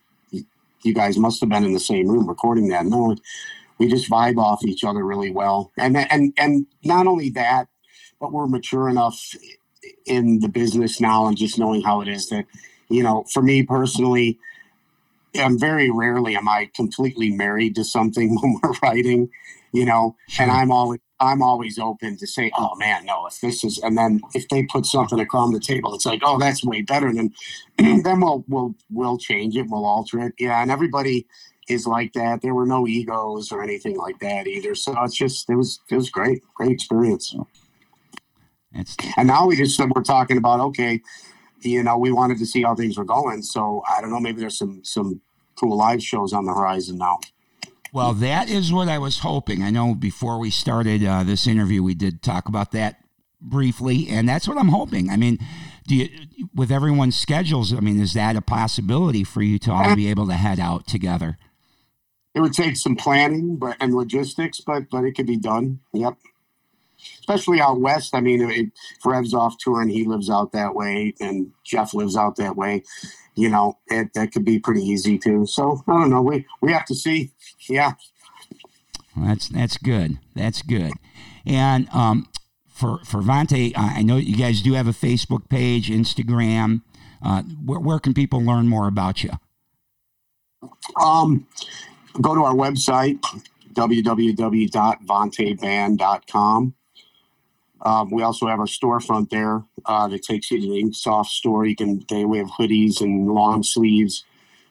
you 0.83 0.93
guys 0.93 1.17
must 1.17 1.41
have 1.41 1.49
been 1.49 1.65
in 1.65 1.73
the 1.73 1.79
same 1.79 2.07
room 2.07 2.27
recording 2.29 2.69
that. 2.69 2.85
No, 2.85 3.15
we 3.79 3.87
just 3.89 4.09
vibe 4.09 4.37
off 4.37 4.63
each 4.65 4.83
other 4.83 5.05
really 5.05 5.31
well. 5.31 5.71
And 5.77 5.97
and 5.97 6.33
and 6.37 6.67
not 6.83 7.07
only 7.07 7.29
that, 7.31 7.67
but 8.19 8.31
we're 8.31 8.47
mature 8.47 8.89
enough 8.89 9.35
in 10.05 10.39
the 10.39 10.49
business 10.49 11.01
now 11.01 11.27
and 11.27 11.37
just 11.37 11.59
knowing 11.59 11.81
how 11.81 12.01
it 12.01 12.07
is 12.07 12.29
that, 12.29 12.45
you 12.91 13.03
know, 13.03 13.25
for 13.31 13.41
me 13.41 13.63
personally, 13.63 14.37
I'm 15.35 15.57
very 15.57 15.89
rarely 15.89 16.35
am 16.35 16.49
I 16.49 16.69
completely 16.75 17.29
married 17.31 17.75
to 17.75 17.83
something 17.83 18.35
when 18.41 18.59
we're 18.61 18.73
writing, 18.83 19.29
you 19.71 19.85
know, 19.85 20.15
and 20.39 20.51
I'm 20.51 20.71
always 20.71 20.99
I'm 21.21 21.43
always 21.43 21.77
open 21.77 22.17
to 22.17 22.25
say, 22.25 22.51
oh 22.57 22.75
man, 22.75 23.05
no, 23.05 23.27
if 23.27 23.39
this 23.41 23.63
is, 23.63 23.77
and 23.77 23.95
then 23.95 24.21
if 24.33 24.49
they 24.49 24.63
put 24.63 24.87
something 24.87 25.19
across 25.19 25.53
the 25.53 25.59
table, 25.59 25.93
it's 25.93 26.05
like, 26.05 26.21
oh, 26.23 26.39
that's 26.39 26.65
way 26.65 26.81
better. 26.81 27.13
Than 27.13 27.31
then 27.77 28.19
we'll 28.19 28.43
we'll 28.47 28.73
we'll 28.89 29.19
change 29.19 29.55
it, 29.55 29.67
we'll 29.69 29.85
alter 29.85 30.19
it, 30.19 30.33
yeah. 30.39 30.61
And 30.61 30.71
everybody 30.71 31.27
is 31.69 31.85
like 31.85 32.13
that. 32.13 32.41
There 32.41 32.55
were 32.55 32.65
no 32.65 32.87
egos 32.87 33.51
or 33.51 33.61
anything 33.61 33.97
like 33.97 34.19
that 34.19 34.47
either. 34.47 34.73
So 34.73 34.95
it's 35.03 35.15
just 35.15 35.47
it 35.47 35.55
was 35.55 35.79
it 35.89 35.95
was 35.95 36.09
great, 36.09 36.41
great 36.55 36.71
experience. 36.71 37.35
It's, 38.73 38.97
and 39.15 39.27
now 39.27 39.45
we 39.45 39.55
just 39.55 39.79
we're 39.79 40.01
talking 40.01 40.37
about 40.37 40.59
okay, 40.59 41.01
you 41.61 41.83
know, 41.83 41.97
we 41.97 42.11
wanted 42.11 42.37
to 42.39 42.45
see 42.45 42.63
how 42.63 42.75
things 42.75 42.97
were 42.97 43.05
going. 43.05 43.41
So 43.41 43.83
I 43.89 44.01
don't 44.01 44.09
know, 44.09 44.19
maybe 44.19 44.41
there's 44.41 44.57
some 44.57 44.83
some 44.83 45.21
cool 45.55 45.77
live 45.77 46.01
shows 46.01 46.33
on 46.33 46.45
the 46.45 46.53
horizon 46.53 46.97
now. 46.97 47.19
Well, 47.93 48.13
that 48.13 48.49
is 48.49 48.71
what 48.71 48.87
I 48.87 48.97
was 48.99 49.19
hoping. 49.19 49.61
I 49.61 49.69
know 49.69 49.93
before 49.93 50.39
we 50.39 50.49
started 50.49 51.03
uh, 51.03 51.23
this 51.23 51.45
interview, 51.45 51.83
we 51.83 51.93
did 51.93 52.21
talk 52.21 52.47
about 52.47 52.71
that 52.71 53.03
briefly, 53.41 54.07
and 54.09 54.29
that's 54.29 54.47
what 54.47 54.57
I'm 54.57 54.69
hoping. 54.69 55.09
I 55.09 55.17
mean, 55.17 55.39
do 55.87 55.95
you, 55.95 56.09
with 56.55 56.71
everyone's 56.71 57.19
schedules, 57.19 57.73
I 57.73 57.81
mean, 57.81 57.99
is 57.99 58.13
that 58.13 58.37
a 58.37 58.41
possibility 58.41 59.25
for 59.25 59.41
you 59.41 59.59
to 59.59 59.71
all 59.71 59.95
be 59.95 60.09
able 60.09 60.27
to 60.27 60.35
head 60.35 60.59
out 60.59 60.87
together? 60.87 61.37
It 62.33 62.39
would 62.39 62.53
take 62.53 62.77
some 62.77 62.95
planning, 62.95 63.57
but 63.57 63.75
and 63.81 63.93
logistics, 63.93 64.61
but 64.61 64.89
but 64.89 65.03
it 65.03 65.13
could 65.13 65.27
be 65.27 65.37
done. 65.37 65.81
Yep. 65.91 66.15
Especially 67.19 67.61
out 67.61 67.79
west. 67.79 68.15
I 68.15 68.21
mean, 68.21 68.49
it, 68.49 68.71
Rev's 69.05 69.33
off 69.33 69.57
tour 69.57 69.81
and 69.81 69.91
he 69.91 70.05
lives 70.05 70.29
out 70.29 70.51
that 70.51 70.75
way, 70.75 71.13
and 71.19 71.51
Jeff 71.63 71.93
lives 71.93 72.15
out 72.15 72.35
that 72.37 72.55
way 72.55 72.83
you 73.35 73.49
know, 73.49 73.77
it, 73.87 74.13
that 74.13 74.31
could 74.31 74.45
be 74.45 74.59
pretty 74.59 74.81
easy 74.81 75.17
too. 75.17 75.45
So 75.45 75.83
I 75.87 75.93
don't 75.93 76.09
know. 76.09 76.21
We 76.21 76.45
we 76.61 76.71
have 76.71 76.85
to 76.85 76.95
see. 76.95 77.31
Yeah. 77.69 77.93
Well, 79.15 79.27
that's 79.27 79.49
that's 79.49 79.77
good. 79.77 80.19
That's 80.35 80.61
good. 80.61 80.93
And 81.45 81.89
um, 81.89 82.29
for 82.67 82.99
for 83.05 83.21
Vante, 83.21 83.73
I 83.75 84.01
know 84.01 84.17
you 84.17 84.35
guys 84.35 84.61
do 84.61 84.73
have 84.73 84.87
a 84.87 84.91
Facebook 84.91 85.47
page, 85.49 85.89
Instagram. 85.89 86.81
Uh, 87.23 87.43
where, 87.63 87.79
where 87.79 87.99
can 87.99 88.15
people 88.15 88.43
learn 88.43 88.67
more 88.67 88.87
about 88.87 89.23
you? 89.23 89.29
Um, 91.01 91.47
go 92.19 92.35
to 92.35 92.43
our 92.43 92.53
website 92.53 93.23
www.vanteband.com. 93.73 96.73
Um, 97.83 98.11
we 98.11 98.21
also 98.21 98.47
have 98.47 98.59
our 98.59 98.67
storefront 98.67 99.29
there 99.29 99.63
uh, 99.85 100.07
that 100.07 100.21
takes 100.23 100.51
you 100.51 100.61
to 100.61 100.67
the 100.67 100.83
Inksoft 100.83 101.27
store. 101.27 101.65
You 101.65 101.75
can 101.75 102.03
they 102.09 102.25
we 102.25 102.37
have 102.37 102.47
hoodies 102.47 103.01
and 103.01 103.27
long 103.27 103.63
sleeves, 103.63 104.23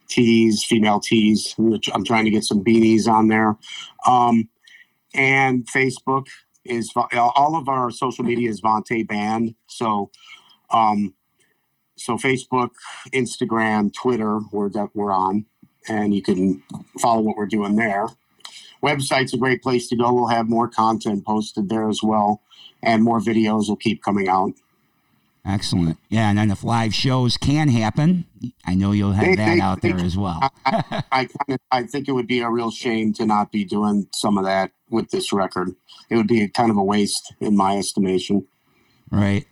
tees, 0.09 0.65
female 0.65 1.01
tees. 1.01 1.55
I'm 1.93 2.05
trying 2.05 2.25
to 2.25 2.31
get 2.31 2.45
some 2.45 2.63
beanies 2.63 3.09
on 3.09 3.29
there, 3.29 3.57
um, 4.07 4.49
and 5.13 5.67
Facebook 5.67 6.27
is 6.65 6.93
all 6.95 7.57
of 7.57 7.69
our 7.69 7.91
social 7.91 8.25
media 8.25 8.49
is 8.49 8.61
Vante 8.61 9.07
Band. 9.07 9.55
So, 9.67 10.11
um, 10.71 11.15
so 11.97 12.17
Facebook, 12.17 12.71
Instagram, 13.13 13.93
Twitter, 13.93 14.39
we're 14.53 14.71
that 14.71 14.91
we're 14.95 15.13
on, 15.13 15.47
and 15.89 16.15
you 16.15 16.23
can 16.23 16.63
follow 17.01 17.23
what 17.23 17.37
we're 17.37 17.47
doing 17.47 17.75
there. 17.75 18.07
Website's 18.85 19.35
a 19.35 19.37
great 19.37 19.63
place 19.63 19.89
to 19.89 19.97
go. 19.97 20.13
We'll 20.13 20.29
have 20.29 20.49
more 20.49 20.69
content 20.69 21.27
posted 21.27 21.69
there 21.69 21.89
as 21.89 22.03
well 22.03 22.43
and 22.83 23.03
more 23.03 23.21
videos 23.21 23.69
will 23.69 23.77
keep 23.77 24.03
coming 24.03 24.29
out. 24.29 24.53
Excellent. 25.45 25.99
Yeah, 26.11 26.29
and 26.29 26.39
then 26.39 26.51
if 26.51 26.63
live 26.63 26.95
shows 26.95 27.37
can 27.39 27.69
happen, 27.69 28.27
I 28.67 28.75
know 28.75 28.93
you'll 28.93 29.13
have 29.13 29.25
they, 29.25 29.37
that 29.37 29.55
they, 29.55 29.61
out 29.61 29.81
they, 29.81 29.93
there 29.93 30.05
as 30.05 30.17
well. 30.17 30.39
I, 30.67 31.03
I, 31.11 31.29
I, 31.49 31.57
I, 31.71 31.83
think 31.85 32.09
it 32.09 32.13
would 32.13 32.27
be 32.27 32.41
a 32.41 32.51
real 32.51 32.71
shame 32.71 33.15
to 33.15 33.25
not 33.25 33.51
be 33.51 33.65
doing 33.65 34.07
some 34.15 34.37
of 34.37 34.45
that 34.45 34.73
with 34.91 35.11
this 35.11 35.33
record. 35.33 35.75
It 36.11 36.17
would 36.17 36.29
be 36.29 36.47
kind 36.49 36.71
of 36.71 36.77
a 36.77 36.83
waste, 36.83 37.33
in 37.41 37.57
my 37.57 37.79
estimation. 37.79 38.47
Right. 39.11 39.47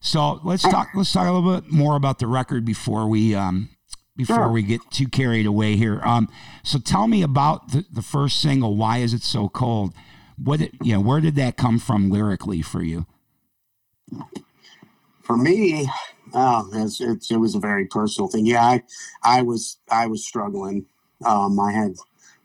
So 0.00 0.40
let's 0.44 0.62
talk. 0.62 0.88
Let's 0.94 1.12
talk 1.12 1.26
a 1.26 1.32
little 1.32 1.60
bit 1.60 1.72
more 1.72 1.96
about 1.96 2.18
the 2.18 2.26
record 2.26 2.66
before 2.66 3.08
we 3.08 3.34
um, 3.34 3.70
before 4.16 4.36
sure. 4.36 4.48
we 4.50 4.62
get 4.62 4.82
too 4.90 5.08
carried 5.08 5.46
away 5.46 5.76
here. 5.76 6.00
Um, 6.04 6.28
so 6.62 6.78
tell 6.78 7.08
me 7.08 7.22
about 7.22 7.72
the, 7.72 7.86
the 7.90 8.02
first 8.02 8.40
single. 8.40 8.76
Why 8.76 8.98
is 8.98 9.14
it 9.14 9.22
so 9.22 9.48
cold? 9.48 9.94
What 10.36 10.60
it, 10.60 10.72
you 10.82 10.94
know, 10.94 11.00
where 11.00 11.20
did 11.20 11.34
that 11.36 11.56
come 11.56 11.78
from 11.78 12.10
lyrically 12.10 12.62
for 12.62 12.82
you? 12.82 13.06
For 15.22 15.36
me, 15.36 15.88
oh, 16.32 16.68
it's, 16.72 17.00
it's, 17.00 17.30
it 17.30 17.36
was 17.36 17.54
a 17.54 17.60
very 17.60 17.86
personal 17.86 18.28
thing. 18.28 18.46
Yeah, 18.46 18.64
I, 18.64 18.82
I 19.22 19.42
was 19.42 19.78
I 19.90 20.06
was 20.06 20.26
struggling. 20.26 20.86
Um, 21.24 21.58
I 21.58 21.72
had 21.72 21.92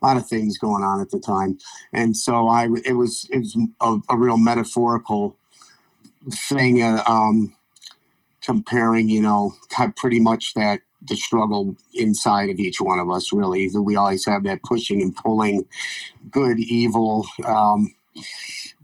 a 0.02 0.06
lot 0.06 0.18
of 0.18 0.28
things 0.28 0.58
going 0.58 0.84
on 0.84 1.02
at 1.02 1.12
the 1.12 1.20
time, 1.20 1.58
and 1.92 2.16
so 2.16 2.48
I 2.48 2.70
it 2.86 2.94
was 2.94 3.28
it 3.32 3.40
was 3.40 3.58
a, 3.82 3.98
a 4.10 4.18
real 4.18 4.38
metaphorical 4.38 5.36
thing. 6.32 6.82
Uh, 6.82 7.04
um, 7.06 7.56
comparing, 8.42 9.10
you 9.10 9.22
know, 9.22 9.54
pretty 9.96 10.20
much 10.20 10.54
that 10.56 10.82
the 11.08 11.16
struggle 11.16 11.76
inside 11.94 12.50
of 12.50 12.60
each 12.60 12.82
one 12.82 13.00
of 13.00 13.10
us 13.10 13.32
really. 13.34 13.68
That 13.70 13.82
we 13.82 13.96
always 13.96 14.26
have 14.26 14.44
that 14.44 14.64
pushing 14.64 15.02
and 15.02 15.16
pulling 15.16 15.66
good 16.32 16.60
evil 16.60 17.26
um, 17.46 17.94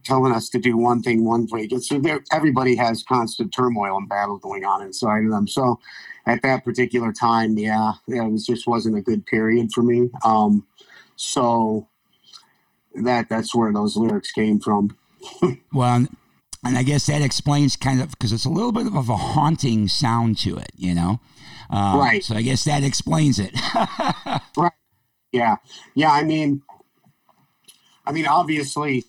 telling 0.04 0.32
us 0.32 0.50
to 0.50 0.60
do 0.60 0.78
one 0.78 1.02
thing 1.02 1.26
one 1.26 1.48
way 1.50 1.68
so 1.68 2.02
everybody 2.32 2.76
has 2.76 3.04
constant 3.04 3.54
turmoil 3.54 3.98
and 3.98 4.08
battle 4.08 4.38
going 4.38 4.64
on 4.64 4.82
inside 4.82 5.26
of 5.26 5.32
them. 5.32 5.48
So 5.48 5.80
at 6.26 6.42
that 6.44 6.64
particular 6.64 7.12
time 7.12 7.58
yeah, 7.58 7.94
yeah 8.08 8.26
it 8.26 8.32
was 8.32 8.46
just 8.46 8.68
wasn't 8.68 8.98
a 8.98 9.02
good 9.02 9.26
period 9.26 9.72
for 9.74 9.82
me. 9.82 10.10
Um, 10.24 10.66
so 11.16 11.88
that 12.94 13.30
that's 13.30 13.54
where 13.54 13.74
those 13.74 13.98
lyrics 13.98 14.32
came 14.32 14.60
from. 14.60 14.96
Well 15.74 16.08
and 16.66 16.78
I 16.78 16.84
guess 16.84 17.06
that 17.06 17.22
explains 17.22 17.76
kind 17.76 18.02
of 18.02 18.12
because 18.12 18.34
it's 18.34 18.46
a 18.46 18.50
little 18.50 18.72
bit 18.72 18.88
of 18.88 19.10
a 19.10 19.16
haunting 19.16 19.88
sound 19.88 20.38
to 20.40 20.58
it, 20.58 20.72
you 20.76 20.96
know. 20.96 21.20
Um, 21.70 22.00
right. 22.00 22.24
So 22.24 22.36
I 22.36 22.42
guess 22.42 22.64
that 22.66 22.84
explains 22.84 23.40
it. 23.40 23.54
right. 24.58 24.72
Yeah. 25.32 25.58
Yeah. 25.94 26.12
I 26.12 26.24
mean, 26.24 26.64
I 28.06 28.12
mean, 28.12 28.26
obviously, 28.28 29.06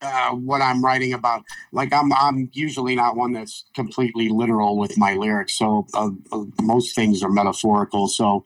uh, 0.00 0.30
what 0.30 0.60
I'm 0.60 0.84
writing 0.84 1.12
about, 1.12 1.44
like 1.72 1.92
I'm, 1.92 2.12
I'm 2.12 2.50
usually 2.52 2.94
not 2.94 3.16
one 3.16 3.32
that's 3.32 3.64
completely 3.74 4.28
literal 4.28 4.78
with 4.78 4.96
my 4.96 5.14
lyrics. 5.14 5.56
So 5.56 5.86
uh, 5.94 6.10
uh, 6.32 6.44
most 6.60 6.94
things 6.94 7.22
are 7.22 7.30
metaphorical. 7.30 8.08
So 8.08 8.44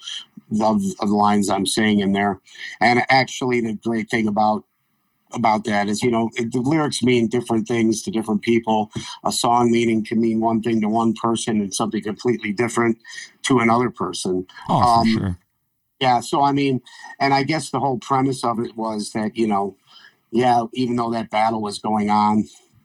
of, 0.61 0.83
of 1.01 1.09
the 1.09 1.15
lines 1.15 1.49
I'm 1.49 1.67
saying 1.67 2.01
in 2.01 2.13
there, 2.13 2.41
and 2.81 3.03
actually, 3.09 3.61
the 3.61 3.75
great 3.75 4.11
thing 4.11 4.29
about 4.29 4.65
about 5.35 5.65
that 5.65 5.89
is 5.89 6.03
you 6.03 6.11
know 6.11 6.31
the 6.37 6.61
lyrics 6.61 7.03
mean 7.03 7.27
different 7.27 7.67
things 7.67 8.03
to 8.03 8.11
different 8.11 8.43
people 8.43 8.91
a 9.25 9.33
song 9.33 9.71
meaning 9.71 10.05
can 10.05 10.21
mean 10.21 10.41
one 10.41 10.63
thing 10.63 10.81
to 10.81 10.89
one 10.89 11.13
person 11.15 11.61
and 11.61 11.75
something 11.75 12.03
completely 12.03 12.53
different 12.53 12.99
to 13.43 13.59
another 13.59 13.91
person 13.91 14.47
oh, 14.69 14.81
um, 14.81 15.07
sure. 15.07 15.39
yeah 16.01 16.21
so 16.21 16.43
i 16.43 16.53
mean 16.53 16.81
and 17.21 17.35
i 17.35 17.43
guess 17.43 17.71
the 17.71 17.81
whole 17.81 17.99
premise 17.99 18.45
of 18.45 18.59
it 18.59 18.77
was 18.77 19.11
that 19.13 19.37
you 19.37 19.47
know 19.47 19.77
yeah 20.31 20.63
even 20.75 20.97
though 20.97 21.11
that 21.11 21.31
battle 21.31 21.63
was 21.63 21.79
going 21.79 22.11
on 22.11 22.45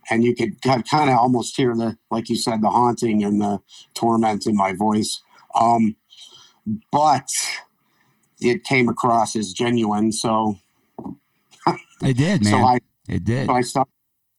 and 0.09 0.23
you 0.23 0.35
could 0.35 0.61
kind 0.61 1.09
of 1.09 1.17
almost 1.17 1.55
hear 1.55 1.75
the 1.75 1.97
like 2.11 2.29
you 2.29 2.35
said 2.35 2.61
the 2.61 2.69
haunting 2.69 3.23
and 3.23 3.41
the 3.41 3.59
torment 3.93 4.45
in 4.45 4.55
my 4.55 4.73
voice 4.73 5.21
um 5.55 5.95
but 6.91 7.29
it 8.39 8.63
came 8.63 8.87
across 8.89 9.35
as 9.35 9.51
genuine 9.51 10.11
so 10.11 10.57
it 12.01 12.17
did, 12.17 12.43
man. 12.43 12.53
So 12.53 12.57
I, 12.57 12.79
it 13.07 13.23
did. 13.23 13.47
So 13.47 13.53
I 13.53 13.61
started, 13.61 13.91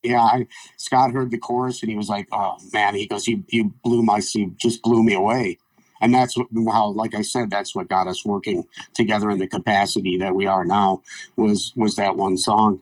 yeah, 0.02 0.22
I, 0.22 0.46
Scott 0.76 1.12
heard 1.12 1.30
the 1.30 1.38
chorus 1.38 1.82
and 1.82 1.90
he 1.90 1.96
was 1.96 2.08
like, 2.08 2.28
"Oh 2.32 2.56
man," 2.72 2.94
he 2.94 3.06
goes, 3.06 3.26
"You 3.26 3.44
you 3.48 3.74
blew 3.82 4.02
my, 4.02 4.20
you 4.34 4.54
just 4.58 4.82
blew 4.82 5.02
me 5.02 5.14
away." 5.14 5.58
And 6.00 6.14
that's 6.14 6.36
what, 6.36 6.46
how, 6.72 6.88
like 6.88 7.14
I 7.14 7.22
said, 7.22 7.50
that's 7.50 7.74
what 7.74 7.88
got 7.88 8.06
us 8.06 8.24
working 8.24 8.64
together 8.94 9.30
in 9.30 9.38
the 9.38 9.48
capacity 9.48 10.16
that 10.18 10.34
we 10.34 10.46
are 10.46 10.64
now. 10.64 11.02
Was 11.36 11.72
was 11.76 11.96
that 11.96 12.16
one 12.16 12.36
song? 12.36 12.80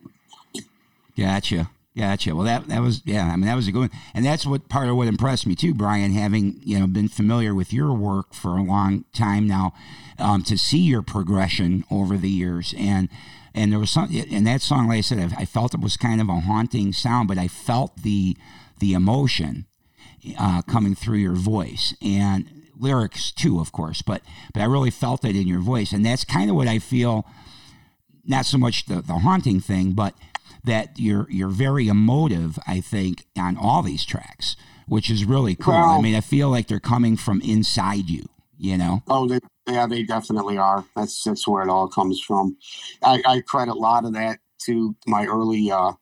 Gotcha. 1.16 1.70
Gotcha. 1.96 2.34
Well, 2.34 2.44
that 2.44 2.68
that 2.68 2.82
was 2.82 3.00
yeah. 3.06 3.26
I 3.32 3.36
mean, 3.36 3.46
that 3.46 3.56
was 3.56 3.68
a 3.68 3.72
good 3.72 3.78
one, 3.78 3.90
and 4.12 4.22
that's 4.22 4.44
what 4.44 4.68
part 4.68 4.88
of 4.88 4.96
what 4.96 5.08
impressed 5.08 5.46
me 5.46 5.54
too, 5.54 5.72
Brian. 5.72 6.12
Having 6.12 6.60
you 6.62 6.78
know 6.78 6.86
been 6.86 7.08
familiar 7.08 7.54
with 7.54 7.72
your 7.72 7.94
work 7.94 8.34
for 8.34 8.58
a 8.58 8.62
long 8.62 9.06
time 9.14 9.46
now, 9.46 9.72
um, 10.18 10.42
to 10.42 10.58
see 10.58 10.80
your 10.80 11.00
progression 11.00 11.84
over 11.90 12.18
the 12.18 12.28
years, 12.28 12.74
and 12.76 13.08
and 13.56 13.72
there 13.72 13.78
was 13.78 13.90
some 13.90 14.10
in 14.12 14.44
that 14.44 14.62
song. 14.62 14.88
Like 14.88 14.98
I 14.98 15.00
said, 15.00 15.18
I, 15.18 15.42
I 15.42 15.44
felt 15.46 15.74
it 15.74 15.80
was 15.80 15.96
kind 15.96 16.20
of 16.20 16.28
a 16.28 16.40
haunting 16.40 16.92
sound, 16.92 17.26
but 17.26 17.38
I 17.38 17.48
felt 17.48 18.02
the 18.02 18.36
the 18.78 18.92
emotion 18.92 19.66
uh, 20.38 20.62
coming 20.62 20.94
through 20.94 21.18
your 21.18 21.34
voice, 21.34 21.94
and 22.02 22.48
lyrics 22.78 23.32
too, 23.32 23.58
of 23.58 23.72
course, 23.72 24.02
but 24.02 24.22
but 24.52 24.60
I 24.62 24.66
really 24.66 24.90
felt 24.90 25.24
it 25.24 25.34
in 25.34 25.48
your 25.48 25.60
voice, 25.60 25.92
and 25.92 26.04
that's 26.04 26.24
kind 26.24 26.50
of 26.50 26.56
what 26.56 26.68
I 26.68 26.78
feel. 26.78 27.26
Not 28.28 28.44
so 28.44 28.58
much 28.58 28.86
the, 28.86 29.02
the 29.02 29.18
haunting 29.18 29.60
thing, 29.60 29.92
but 29.92 30.14
that 30.64 30.98
you're 30.98 31.26
you're 31.30 31.48
very 31.48 31.88
emotive. 31.88 32.58
I 32.66 32.80
think 32.80 33.24
on 33.38 33.56
all 33.56 33.82
these 33.82 34.04
tracks, 34.04 34.56
which 34.86 35.10
is 35.10 35.24
really 35.24 35.54
cool. 35.54 35.74
Well, 35.74 35.98
I 35.98 36.00
mean, 36.00 36.14
I 36.14 36.20
feel 36.20 36.50
like 36.50 36.66
they're 36.68 36.80
coming 36.80 37.16
from 37.16 37.40
inside 37.40 38.10
you. 38.10 38.28
You 38.58 38.78
know? 38.78 39.02
Oh, 39.06 39.28
they, 39.28 39.38
yeah, 39.66 39.86
they 39.86 40.02
definitely 40.02 40.58
are. 40.58 40.84
That's 40.94 41.22
that's 41.24 41.46
where 41.46 41.62
it 41.62 41.68
all 41.68 41.88
comes 41.88 42.20
from. 42.20 42.56
I, 43.02 43.22
I 43.26 43.40
credit 43.40 43.72
a 43.72 43.78
lot 43.78 44.04
of 44.04 44.12
that 44.14 44.38
to 44.66 44.94
my 45.06 45.26
early 45.26 45.70
uh, 45.70 45.92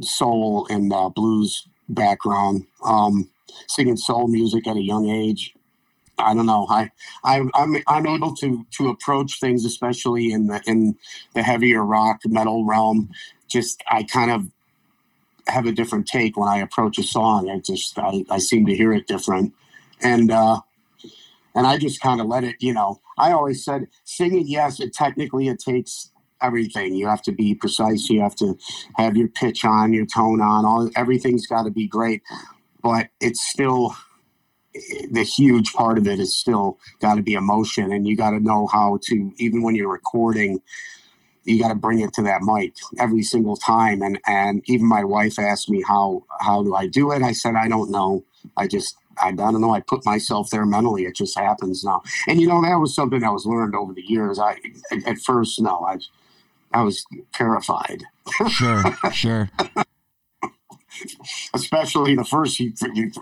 soul 0.00 0.66
and 0.70 0.92
uh, 0.92 1.08
blues 1.08 1.66
background. 1.88 2.66
Um, 2.84 3.30
singing 3.68 3.96
soul 3.96 4.28
music 4.28 4.66
at 4.66 4.76
a 4.76 4.82
young 4.82 5.08
age. 5.08 5.54
I 6.18 6.34
don't 6.34 6.46
know. 6.46 6.66
I, 6.68 6.90
I 7.24 7.42
I'm 7.54 7.76
I'm 7.86 8.06
able 8.06 8.34
to 8.36 8.66
to 8.72 8.88
approach 8.88 9.38
things, 9.40 9.64
especially 9.64 10.32
in 10.32 10.46
the 10.46 10.62
in 10.66 10.96
the 11.34 11.42
heavier 11.42 11.84
rock 11.84 12.20
metal 12.26 12.64
realm. 12.64 13.10
Just 13.48 13.82
I 13.88 14.02
kind 14.02 14.30
of 14.30 14.48
have 15.48 15.66
a 15.66 15.72
different 15.72 16.06
take 16.06 16.36
when 16.36 16.48
I 16.48 16.58
approach 16.58 16.98
a 16.98 17.02
song. 17.02 17.50
I 17.50 17.58
just 17.58 17.98
I, 17.98 18.24
I 18.30 18.38
seem 18.38 18.66
to 18.66 18.74
hear 18.74 18.92
it 18.92 19.06
different, 19.06 19.52
and 20.02 20.30
uh, 20.30 20.60
and 21.56 21.66
I 21.66 21.78
just 21.78 22.00
kind 22.02 22.20
of 22.22 22.28
let 22.28 22.44
it. 22.44 22.56
You 22.60 22.74
know, 22.74 23.00
I 23.18 23.32
always 23.32 23.64
said 23.64 23.88
singing. 24.04 24.46
Yes, 24.48 24.80
it 24.80 24.94
technically 24.94 25.48
it 25.48 25.60
takes 25.60 26.12
everything. 26.42 26.94
You 26.94 27.08
have 27.08 27.22
to 27.24 27.32
be 27.32 27.56
precise. 27.56 28.10
You 28.10 28.22
have 28.22 28.36
to 28.36 28.58
have 28.96 29.16
your 29.16 29.28
pitch 29.28 29.64
on, 29.64 29.94
your 29.94 30.06
tone 30.06 30.42
on. 30.42 30.66
All 30.66 30.90
everything's 30.96 31.48
got 31.48 31.64
to 31.64 31.72
be 31.72 31.88
great 31.88 32.22
but 32.82 33.08
it's 33.20 33.46
still 33.48 33.94
the 35.12 35.24
huge 35.24 35.72
part 35.72 35.98
of 35.98 36.06
it 36.06 36.20
is 36.20 36.36
still 36.36 36.78
got 37.00 37.16
to 37.16 37.22
be 37.22 37.34
emotion 37.34 37.92
and 37.92 38.06
you 38.06 38.16
got 38.16 38.30
to 38.30 38.40
know 38.40 38.66
how 38.68 38.98
to 39.02 39.32
even 39.38 39.62
when 39.62 39.74
you're 39.74 39.92
recording 39.92 40.60
you 41.44 41.60
got 41.60 41.68
to 41.68 41.74
bring 41.76 42.00
it 42.00 42.12
to 42.14 42.22
that 42.22 42.42
mic 42.42 42.74
every 42.98 43.22
single 43.22 43.56
time 43.56 44.02
and 44.02 44.20
and 44.26 44.62
even 44.66 44.86
my 44.86 45.04
wife 45.04 45.38
asked 45.38 45.70
me 45.70 45.82
how 45.86 46.24
how 46.40 46.62
do 46.62 46.74
i 46.74 46.86
do 46.86 47.12
it 47.12 47.22
i 47.22 47.32
said 47.32 47.54
i 47.56 47.68
don't 47.68 47.90
know 47.90 48.24
i 48.56 48.66
just 48.66 48.96
I, 49.20 49.28
I 49.28 49.32
don't 49.32 49.60
know. 49.60 49.74
I 49.74 49.80
put 49.80 50.04
myself 50.04 50.50
there 50.50 50.66
mentally. 50.66 51.04
It 51.04 51.16
just 51.16 51.38
happens 51.38 51.84
now. 51.84 52.02
And 52.28 52.40
you 52.40 52.46
know 52.46 52.62
that 52.62 52.76
was 52.76 52.94
something 52.94 53.20
that 53.20 53.32
was 53.32 53.46
learned 53.46 53.74
over 53.74 53.92
the 53.92 54.02
years. 54.02 54.38
I 54.38 54.58
at 55.06 55.18
first 55.18 55.60
no, 55.60 55.86
I 55.86 55.98
I 56.72 56.82
was 56.82 57.04
terrified. 57.32 58.04
Sure, 58.48 58.82
sure 59.12 59.50
especially 61.54 62.14
the 62.14 62.24
first 62.24 62.60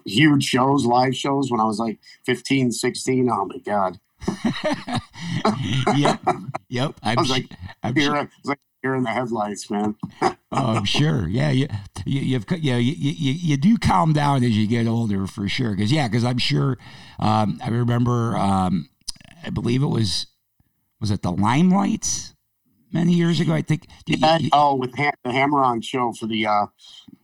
huge 0.04 0.44
shows, 0.44 0.84
live 0.84 1.16
shows 1.16 1.50
when 1.50 1.60
I 1.60 1.64
was 1.64 1.78
like 1.78 1.98
15, 2.26 2.72
16. 2.72 3.30
Oh 3.30 3.44
my 3.46 3.58
God. 3.58 3.98
yep. 5.96 6.20
Yep. 6.68 6.94
I'm, 7.02 7.18
I 7.18 7.20
was 7.20 7.30
like, 7.30 7.46
I'm 7.82 7.94
here, 7.94 8.06
sure. 8.06 8.16
I 8.16 8.22
was 8.22 8.30
like 8.44 8.58
here 8.82 8.94
in 8.94 9.02
the 9.02 9.10
headlights, 9.10 9.70
man. 9.70 9.96
oh, 10.22 10.36
I'm 10.52 10.84
sure. 10.84 11.28
Yeah, 11.28 11.50
yeah. 11.50 11.76
You, 12.04 12.20
you, 12.20 12.34
have 12.34 12.46
yeah, 12.60 12.76
you, 12.76 12.92
you, 12.92 13.32
you 13.32 13.56
do 13.56 13.78
calm 13.78 14.12
down 14.12 14.44
as 14.44 14.56
you 14.56 14.66
get 14.66 14.86
older 14.86 15.26
for 15.26 15.48
sure. 15.48 15.76
Cause 15.76 15.90
yeah, 15.90 16.08
cause 16.08 16.24
I'm 16.24 16.38
sure, 16.38 16.78
um, 17.18 17.58
I 17.62 17.68
remember, 17.68 18.36
um, 18.36 18.88
I 19.44 19.50
believe 19.50 19.82
it 19.82 19.88
was, 19.88 20.26
was 21.00 21.10
it 21.10 21.22
the 21.22 21.32
Limelight 21.32 22.34
many 22.94 23.12
years 23.12 23.40
ago. 23.40 23.52
I 23.52 23.60
think. 23.60 23.86
Yeah, 24.06 24.38
you, 24.38 24.48
oh, 24.52 24.76
with 24.76 24.96
ha- 24.96 25.10
the 25.24 25.32
Hammer 25.32 25.62
On 25.62 25.82
show 25.82 26.12
for 26.12 26.26
the 26.26 26.46
uh, 26.46 26.66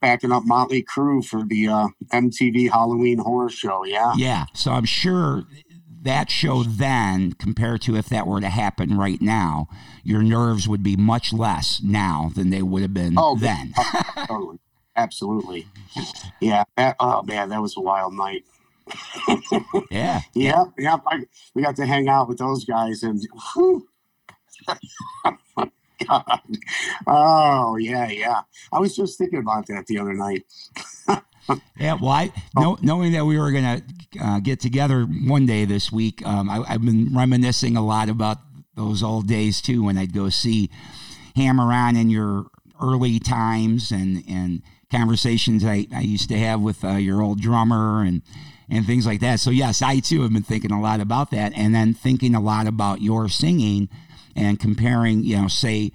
backing 0.00 0.32
up 0.32 0.44
Motley 0.44 0.82
Crue 0.82 1.24
for 1.24 1.44
the 1.44 1.68
uh, 1.68 1.88
MTV 2.12 2.70
Halloween 2.70 3.18
Horror 3.18 3.48
Show. 3.48 3.84
Yeah. 3.84 4.12
Yeah. 4.16 4.46
So 4.52 4.72
I'm 4.72 4.84
sure 4.84 5.44
that 6.02 6.30
show 6.30 6.62
then, 6.62 7.32
compared 7.32 7.82
to 7.82 7.96
if 7.96 8.08
that 8.08 8.26
were 8.26 8.40
to 8.40 8.48
happen 8.48 8.96
right 8.96 9.20
now, 9.20 9.68
your 10.02 10.22
nerves 10.22 10.66
would 10.66 10.82
be 10.82 10.96
much 10.96 11.32
less 11.32 11.80
now 11.82 12.30
than 12.34 12.50
they 12.50 12.62
would 12.62 12.82
have 12.82 12.94
been 12.94 13.14
oh, 13.16 13.36
then. 13.36 13.72
totally. 14.26 14.58
Absolutely. 15.00 15.66
Yeah. 16.40 16.64
That, 16.76 16.96
oh 17.00 17.22
man, 17.22 17.48
that 17.48 17.62
was 17.62 17.76
a 17.76 17.80
wild 17.80 18.14
night. 18.14 18.44
yeah. 19.90 20.20
Yeah. 20.34 20.64
Yeah. 20.78 20.98
I, 21.06 21.24
we 21.54 21.62
got 21.62 21.76
to 21.76 21.86
hang 21.86 22.08
out 22.08 22.28
with 22.28 22.38
those 22.38 22.64
guys 22.64 23.02
and. 23.02 23.20
Whew, 23.54 23.86
God. 26.08 26.40
Oh, 27.06 27.76
yeah, 27.76 28.08
yeah. 28.08 28.40
I 28.72 28.78
was 28.78 28.96
just 28.96 29.18
thinking 29.18 29.38
about 29.38 29.66
that 29.66 29.86
the 29.86 29.98
other 29.98 30.14
night. 30.14 30.44
yeah, 31.78 31.94
well, 32.00 32.10
I, 32.10 32.32
know, 32.56 32.78
knowing 32.80 33.12
that 33.12 33.24
we 33.26 33.38
were 33.38 33.50
going 33.50 33.82
to 33.82 34.20
uh, 34.20 34.40
get 34.40 34.60
together 34.60 35.02
one 35.04 35.46
day 35.46 35.64
this 35.64 35.92
week, 35.92 36.24
um, 36.26 36.48
I, 36.48 36.72
have 36.72 36.84
been 36.84 37.14
reminiscing 37.14 37.76
a 37.76 37.84
lot 37.84 38.08
about 38.08 38.38
those 38.76 39.02
old 39.02 39.26
days 39.26 39.60
too 39.60 39.84
when 39.84 39.98
I'd 39.98 40.14
go 40.14 40.28
see 40.30 40.70
Hammer 41.36 41.72
On 41.72 41.96
in 41.96 42.08
your 42.10 42.46
early 42.80 43.18
times 43.18 43.90
and, 43.90 44.24
and 44.28 44.62
conversations 44.90 45.64
I, 45.64 45.86
I 45.94 46.00
used 46.00 46.28
to 46.28 46.38
have 46.38 46.60
with 46.60 46.84
uh, 46.84 46.92
your 46.92 47.22
old 47.22 47.40
drummer 47.40 48.02
and 48.02 48.22
and 48.70 48.86
things 48.86 49.04
like 49.04 49.20
that. 49.20 49.40
So 49.40 49.50
yes, 49.50 49.82
I 49.82 49.98
too 49.98 50.22
have 50.22 50.32
been 50.32 50.42
thinking 50.42 50.70
a 50.70 50.80
lot 50.80 51.00
about 51.00 51.30
that, 51.32 51.52
and 51.56 51.74
then 51.74 51.92
thinking 51.92 52.34
a 52.34 52.40
lot 52.40 52.66
about 52.66 53.02
your 53.02 53.28
singing 53.28 53.88
and 54.36 54.60
comparing, 54.60 55.24
you 55.24 55.36
know, 55.36 55.48
say, 55.48 55.90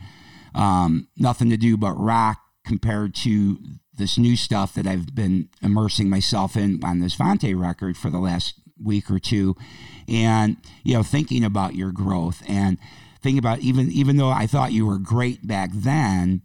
um, 0.53 1.07
nothing 1.17 1.49
to 1.49 1.57
do 1.57 1.77
but 1.77 1.93
rock 1.93 2.39
compared 2.65 3.15
to 3.15 3.57
this 3.93 4.17
new 4.17 4.35
stuff 4.35 4.73
that 4.73 4.85
I've 4.85 5.15
been 5.15 5.47
immersing 5.61 6.09
myself 6.09 6.57
in 6.57 6.83
on 6.83 6.99
this 6.99 7.15
Vante 7.15 7.57
record 7.57 7.95
for 7.95 8.09
the 8.09 8.19
last 8.19 8.55
week 8.83 9.09
or 9.09 9.19
two, 9.19 9.55
and 10.07 10.57
you 10.83 10.95
know, 10.95 11.03
thinking 11.03 11.45
about 11.45 11.75
your 11.75 11.91
growth 11.91 12.43
and 12.47 12.77
thinking 13.21 13.39
about 13.39 13.59
even 13.59 13.89
even 13.91 14.17
though 14.17 14.29
I 14.29 14.47
thought 14.47 14.73
you 14.73 14.85
were 14.85 14.97
great 14.97 15.47
back 15.47 15.69
then, 15.73 16.41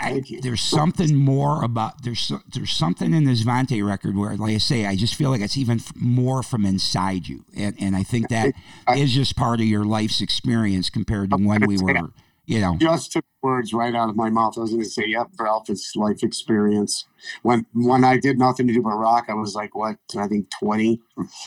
I, 0.00 0.22
there's 0.42 0.60
something 0.60 1.14
more 1.14 1.64
about 1.64 2.02
there's 2.02 2.30
there's 2.52 2.72
something 2.72 3.12
in 3.12 3.24
this 3.24 3.42
Vante 3.42 3.84
record 3.86 4.16
where, 4.16 4.36
like 4.36 4.54
I 4.54 4.58
say, 4.58 4.86
I 4.86 4.94
just 4.94 5.14
feel 5.14 5.30
like 5.30 5.40
it's 5.40 5.56
even 5.56 5.80
more 5.96 6.42
from 6.42 6.64
inside 6.64 7.26
you, 7.26 7.44
and 7.56 7.74
and 7.80 7.96
I 7.96 8.04
think 8.04 8.28
that 8.28 8.54
I, 8.86 8.96
is 8.96 9.12
just 9.12 9.36
part 9.36 9.60
of 9.60 9.66
your 9.66 9.84
life's 9.84 10.20
experience 10.20 10.88
compared 10.88 11.30
to 11.30 11.36
when 11.36 11.66
we 11.66 11.78
were, 11.78 12.10
you 12.46 12.60
know. 12.60 12.76
Just 12.76 13.12
took 13.12 13.24
words 13.42 13.72
right 13.72 13.94
out 13.94 14.08
of 14.08 14.16
my 14.16 14.30
mouth. 14.30 14.56
I 14.56 14.60
was 14.60 14.70
going 14.70 14.82
to 14.82 14.88
say, 14.88 15.06
"Yep, 15.06 15.30
Ralph, 15.38 15.68
it's 15.68 15.96
life 15.96 16.22
experience." 16.22 17.06
When 17.42 17.66
when 17.74 18.04
I 18.04 18.18
did 18.18 18.38
nothing 18.38 18.68
to 18.68 18.72
do 18.72 18.82
but 18.82 18.94
rock, 18.94 19.26
I 19.28 19.34
was 19.34 19.54
like, 19.54 19.74
what? 19.74 19.96
I 20.16 20.28
think 20.28 20.48
twenty. 20.50 21.00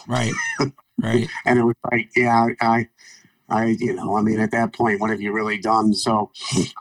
Right. 0.08 0.34
Right. 1.02 1.28
and 1.46 1.58
it 1.58 1.64
was 1.64 1.76
like, 1.92 2.12
yeah, 2.16 2.50
I. 2.60 2.88
I, 3.50 3.76
you 3.80 3.94
know, 3.94 4.16
I 4.16 4.22
mean, 4.22 4.40
at 4.40 4.52
that 4.52 4.72
point, 4.72 5.02
what 5.02 5.10
have 5.10 5.20
you 5.20 5.34
really 5.34 5.58
done? 5.58 5.94
So, 5.94 6.32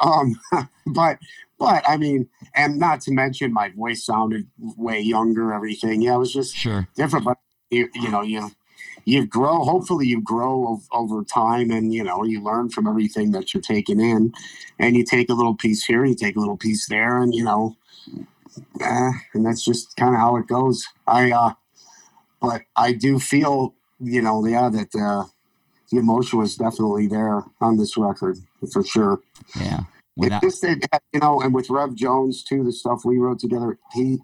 um, 0.00 0.38
but 0.86 1.18
but 1.60 1.84
I 1.86 1.98
mean, 1.98 2.26
and 2.54 2.78
not 2.78 3.02
to 3.02 3.12
mention 3.12 3.52
my 3.52 3.68
voice 3.68 4.04
sounded 4.04 4.48
way 4.58 4.98
younger, 4.98 5.52
everything. 5.52 6.00
Yeah, 6.00 6.14
it 6.14 6.18
was 6.18 6.32
just 6.32 6.56
sure 6.56 6.88
different. 6.96 7.26
But 7.26 7.36
you, 7.70 7.88
you 7.94 8.10
know, 8.10 8.22
you 8.22 8.50
you 9.04 9.26
grow. 9.26 9.62
Hopefully, 9.62 10.06
you 10.06 10.22
grow 10.22 10.80
over 10.90 11.22
time, 11.22 11.70
and 11.70 11.92
you 11.92 12.02
know, 12.02 12.24
you 12.24 12.42
learn 12.42 12.70
from 12.70 12.88
everything 12.88 13.32
that 13.32 13.52
you're 13.52 13.60
taking 13.62 14.00
in, 14.00 14.32
and 14.78 14.96
you 14.96 15.04
take 15.04 15.28
a 15.28 15.34
little 15.34 15.54
piece 15.54 15.84
here, 15.84 16.04
you 16.04 16.14
take 16.14 16.34
a 16.34 16.40
little 16.40 16.56
piece 16.56 16.88
there, 16.88 17.18
and 17.18 17.34
you 17.34 17.44
know, 17.44 17.76
eh, 18.80 19.10
and 19.34 19.44
that's 19.44 19.62
just 19.62 19.94
kind 19.96 20.14
of 20.14 20.20
how 20.20 20.36
it 20.36 20.46
goes. 20.46 20.88
I, 21.06 21.30
uh, 21.30 21.52
but 22.40 22.62
I 22.74 22.92
do 22.92 23.18
feel, 23.18 23.74
you 24.00 24.22
know, 24.22 24.46
yeah, 24.46 24.70
that 24.70 24.94
uh, 24.94 25.24
the 25.92 25.98
emotion 25.98 26.38
was 26.38 26.56
definitely 26.56 27.06
there 27.06 27.42
on 27.60 27.76
this 27.76 27.98
record 27.98 28.38
for 28.72 28.82
sure. 28.82 29.20
Yeah. 29.60 29.80
Without- 30.16 30.42
just 30.42 30.62
that, 30.62 31.02
you 31.12 31.20
know, 31.20 31.40
and 31.40 31.54
with 31.54 31.70
Rev 31.70 31.94
Jones 31.94 32.42
too, 32.42 32.64
the 32.64 32.72
stuff 32.72 33.02
we 33.04 33.18
wrote 33.18 33.38
together, 33.38 33.78
he 33.92 34.18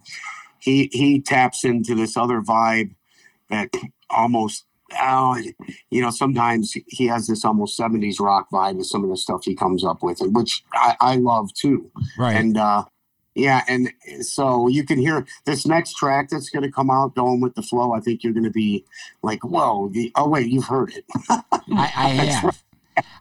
he 0.59 0.88
he 0.92 1.20
taps 1.20 1.64
into 1.64 1.94
this 1.94 2.16
other 2.16 2.40
vibe 2.40 2.94
that 3.51 3.70
almost 4.11 4.64
oh, 5.01 5.37
you 5.90 6.01
know, 6.01 6.11
sometimes 6.11 6.75
he 6.87 7.07
has 7.07 7.27
this 7.27 7.44
almost 7.44 7.79
70s 7.79 8.20
rock 8.20 8.49
vibe 8.53 8.77
with 8.77 8.87
some 8.87 9.03
of 9.03 9.11
the 9.11 9.16
stuff 9.16 9.44
he 9.44 9.55
comes 9.55 9.85
up 9.85 10.01
with, 10.03 10.20
which 10.20 10.64
I, 10.72 10.96
I 11.01 11.16
love 11.16 11.53
too. 11.55 11.90
Right. 12.16 12.37
And 12.37 12.57
uh 12.57 12.85
yeah, 13.37 13.62
and 13.68 13.92
so 14.22 14.66
you 14.66 14.83
can 14.83 14.99
hear 14.99 15.27
this 15.44 15.66
next 15.66 15.92
track 15.96 16.31
that's 16.31 16.49
going 16.49 16.62
to 16.62 16.72
come 16.72 16.90
out 16.90 17.14
going 17.14 17.42
with 17.42 17.55
the 17.55 17.61
flow. 17.61 17.92
I 17.92 18.01
think 18.01 18.25
you're 18.25 18.33
going 18.33 18.44
to 18.44 18.51
be 18.51 18.87
like, 19.22 19.44
"Whoa!" 19.44 19.90
The, 19.90 20.11
oh 20.14 20.27
wait, 20.27 20.46
you've 20.46 20.64
heard 20.64 20.90
it. 20.94 21.05
I, 21.29 21.42
I 21.70 22.09
have. 22.09 22.62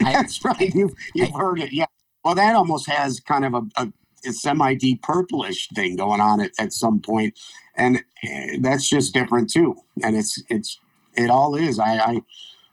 Right. 0.01 0.13
That's 0.13 0.43
right. 0.45 0.73
You've 0.73 0.93
you've 1.13 1.35
I, 1.35 1.37
heard 1.37 1.59
it. 1.59 1.73
Yeah. 1.73 1.87
Well, 2.25 2.35
that 2.35 2.55
almost 2.55 2.89
has 2.89 3.19
kind 3.19 3.45
of 3.45 3.53
a, 3.53 3.61
a, 3.77 3.93
a 4.27 4.33
semi 4.33 4.73
deep 4.73 5.03
purplish 5.03 5.69
thing 5.69 5.95
going 5.95 6.19
on 6.19 6.41
at, 6.41 6.51
at 6.59 6.73
some 6.73 6.99
point, 6.99 7.39
and 7.75 8.03
eh, 8.23 8.57
that's 8.59 8.89
just 8.89 9.13
different 9.13 9.51
too. 9.51 9.75
And 10.03 10.17
it's 10.17 10.41
it's 10.49 10.79
it 11.13 11.29
all 11.29 11.55
is. 11.55 11.77
I, 11.79 11.97
I 11.97 12.21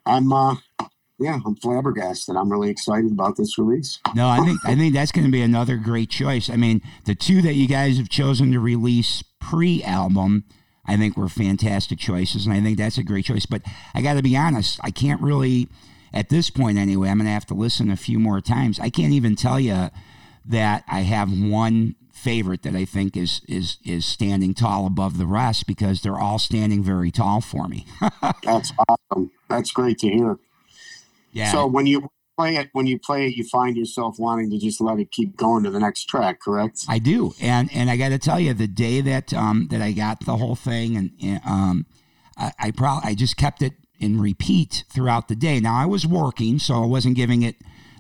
I'm 0.06 0.32
uh 0.32 0.56
yeah, 1.18 1.38
I'm 1.44 1.54
flabbergasted. 1.56 2.34
I'm 2.34 2.50
really 2.50 2.70
excited 2.70 3.12
about 3.12 3.36
this 3.36 3.58
release. 3.58 4.00
No, 4.14 4.26
I 4.26 4.38
think 4.38 4.58
I 4.64 4.74
think 4.74 4.94
that's 4.94 5.12
going 5.12 5.26
to 5.26 5.30
be 5.30 5.42
another 5.42 5.76
great 5.76 6.08
choice. 6.08 6.48
I 6.48 6.56
mean, 6.56 6.80
the 7.04 7.14
two 7.14 7.42
that 7.42 7.54
you 7.54 7.68
guys 7.68 7.98
have 7.98 8.08
chosen 8.08 8.52
to 8.52 8.58
release 8.58 9.22
pre-album, 9.38 10.44
I 10.86 10.96
think 10.96 11.16
were 11.16 11.28
fantastic 11.28 11.98
choices, 11.98 12.46
and 12.46 12.54
I 12.54 12.60
think 12.60 12.78
that's 12.78 12.98
a 12.98 13.02
great 13.02 13.26
choice. 13.26 13.44
But 13.44 13.62
I 13.94 14.00
got 14.00 14.14
to 14.14 14.22
be 14.22 14.36
honest, 14.36 14.80
I 14.82 14.90
can't 14.90 15.20
really, 15.20 15.68
at 16.12 16.28
this 16.28 16.50
point 16.50 16.78
anyway, 16.78 17.08
I'm 17.08 17.18
going 17.18 17.26
to 17.26 17.32
have 17.32 17.46
to 17.46 17.54
listen 17.54 17.90
a 17.90 17.96
few 17.96 18.18
more 18.18 18.40
times. 18.40 18.78
I 18.78 18.90
can't 18.90 19.12
even 19.12 19.36
tell 19.36 19.58
you 19.58 19.90
that 20.44 20.84
I 20.88 21.00
have 21.00 21.30
one 21.30 21.94
favorite 22.12 22.62
that 22.62 22.76
I 22.76 22.84
think 22.84 23.16
is 23.16 23.40
is 23.48 23.78
is 23.84 24.04
standing 24.06 24.54
tall 24.54 24.86
above 24.86 25.18
the 25.18 25.26
rest 25.26 25.66
because 25.66 26.02
they're 26.02 26.18
all 26.18 26.38
standing 26.38 26.82
very 26.82 27.10
tall 27.10 27.40
for 27.40 27.66
me. 27.68 27.86
That's 28.42 28.72
awesome. 28.88 29.30
That's 29.48 29.72
great 29.72 29.98
to 29.98 30.08
hear. 30.08 30.38
yeah. 31.32 31.50
So 31.50 31.66
when 31.66 31.86
you 31.86 32.08
play 32.36 32.56
it, 32.56 32.70
when 32.72 32.86
you 32.86 32.98
play 32.98 33.26
it, 33.26 33.36
you 33.36 33.44
find 33.44 33.76
yourself 33.76 34.18
wanting 34.18 34.50
to 34.50 34.58
just 34.58 34.80
let 34.80 34.98
it 34.98 35.10
keep 35.10 35.36
going 35.36 35.64
to 35.64 35.70
the 35.70 35.80
next 35.80 36.04
track, 36.04 36.40
correct? 36.40 36.84
I 36.88 36.98
do, 36.98 37.34
and 37.40 37.70
and 37.72 37.90
I 37.90 37.96
got 37.96 38.10
to 38.10 38.18
tell 38.18 38.38
you, 38.38 38.54
the 38.54 38.68
day 38.68 39.00
that 39.00 39.34
um 39.34 39.68
that 39.70 39.82
I 39.82 39.92
got 39.92 40.24
the 40.24 40.36
whole 40.36 40.56
thing, 40.56 40.96
and, 40.96 41.10
and 41.22 41.40
um, 41.44 41.86
I, 42.36 42.52
I 42.58 42.70
probably 42.70 43.10
I 43.10 43.14
just 43.14 43.36
kept 43.36 43.62
it 43.62 43.74
in 44.02 44.20
repeat 44.20 44.84
throughout 44.90 45.28
the 45.28 45.36
day. 45.36 45.60
Now 45.60 45.74
I 45.74 45.86
was 45.86 46.06
working, 46.06 46.58
so 46.58 46.82
I 46.82 46.86
wasn't 46.86 47.16
giving 47.16 47.42
it 47.42 47.56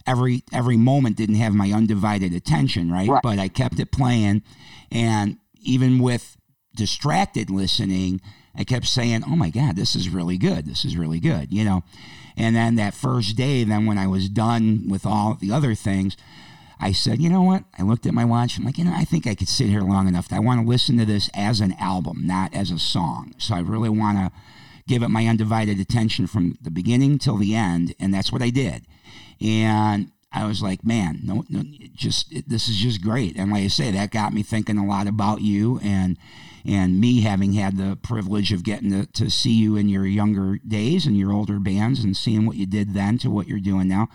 every 0.06 0.42
every 0.52 0.76
moment. 0.76 1.16
Didn't 1.16 1.36
have 1.36 1.54
my 1.54 1.70
undivided 1.70 2.34
attention, 2.34 2.90
right? 2.90 3.08
Right. 3.08 3.22
But 3.22 3.38
I 3.38 3.48
kept 3.48 3.78
it 3.78 3.92
playing, 3.92 4.42
and 4.90 5.38
even 5.62 6.00
with 6.00 6.36
distracted 6.74 7.50
listening, 7.50 8.20
I 8.54 8.64
kept 8.64 8.86
saying, 8.86 9.22
"Oh 9.26 9.36
my 9.36 9.50
God, 9.50 9.76
this 9.76 9.94
is 9.94 10.08
really 10.08 10.38
good. 10.38 10.66
This 10.66 10.84
is 10.84 10.96
really 10.96 11.20
good," 11.20 11.52
you 11.52 11.64
know. 11.64 11.84
And 12.36 12.56
then 12.56 12.76
that 12.76 12.94
first 12.94 13.36
day, 13.36 13.62
then 13.62 13.86
when 13.86 13.98
I 13.98 14.06
was 14.06 14.28
done 14.28 14.88
with 14.88 15.04
all 15.04 15.34
the 15.34 15.52
other 15.52 15.74
things, 15.74 16.16
I 16.80 16.90
said, 16.90 17.20
you 17.20 17.28
know 17.28 17.42
what? 17.42 17.64
I 17.78 17.82
looked 17.82 18.06
at 18.06 18.14
my 18.14 18.24
watch. 18.24 18.58
I'm 18.58 18.64
like, 18.64 18.78
you 18.78 18.84
know, 18.84 18.94
I 18.94 19.04
think 19.04 19.26
I 19.26 19.34
could 19.34 19.48
sit 19.48 19.68
here 19.68 19.82
long 19.82 20.08
enough. 20.08 20.32
I 20.32 20.40
want 20.40 20.62
to 20.62 20.68
listen 20.68 20.98
to 20.98 21.04
this 21.04 21.30
as 21.34 21.60
an 21.60 21.74
album, 21.78 22.26
not 22.26 22.52
as 22.54 22.70
a 22.70 22.78
song. 22.78 23.34
So 23.38 23.54
I 23.54 23.60
really 23.60 23.88
want 23.88 24.18
to 24.18 24.32
give 24.86 25.02
it 25.02 25.08
my 25.08 25.26
undivided 25.26 25.78
attention 25.80 26.26
from 26.26 26.56
the 26.60 26.70
beginning 26.70 27.18
till 27.18 27.36
the 27.36 27.54
end, 27.54 27.94
and 28.00 28.12
that's 28.12 28.32
what 28.32 28.42
I 28.42 28.50
did. 28.50 28.86
And 29.40 30.10
I 30.32 30.46
was 30.46 30.62
like, 30.62 30.84
man, 30.84 31.20
no, 31.22 31.44
no 31.48 31.62
just 31.94 32.32
it, 32.32 32.48
this 32.48 32.68
is 32.68 32.76
just 32.76 33.02
great. 33.02 33.36
And 33.36 33.50
like 33.52 33.64
I 33.64 33.68
say, 33.68 33.90
that 33.90 34.10
got 34.10 34.32
me 34.32 34.42
thinking 34.42 34.78
a 34.78 34.86
lot 34.86 35.06
about 35.06 35.42
you 35.42 35.78
and 35.82 36.16
and 36.64 37.00
me 37.00 37.22
having 37.22 37.52
had 37.54 37.76
the 37.76 37.98
privilege 38.02 38.52
of 38.52 38.62
getting 38.62 38.90
to, 38.90 39.06
to 39.12 39.30
see 39.30 39.52
you 39.52 39.76
in 39.76 39.88
your 39.88 40.06
younger 40.06 40.58
days 40.66 41.06
and 41.06 41.18
your 41.18 41.32
older 41.32 41.58
bands 41.58 42.04
and 42.04 42.16
seeing 42.16 42.46
what 42.46 42.56
you 42.56 42.66
did 42.66 42.94
then 42.94 43.18
to 43.18 43.30
what 43.30 43.48
you're 43.48 43.58
doing 43.58 43.88
now. 43.88 44.08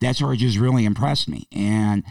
That's 0.00 0.20
where 0.20 0.32
it 0.34 0.36
just 0.36 0.58
really 0.58 0.84
impressed 0.84 1.26
me. 1.26 1.48
And 1.52 2.04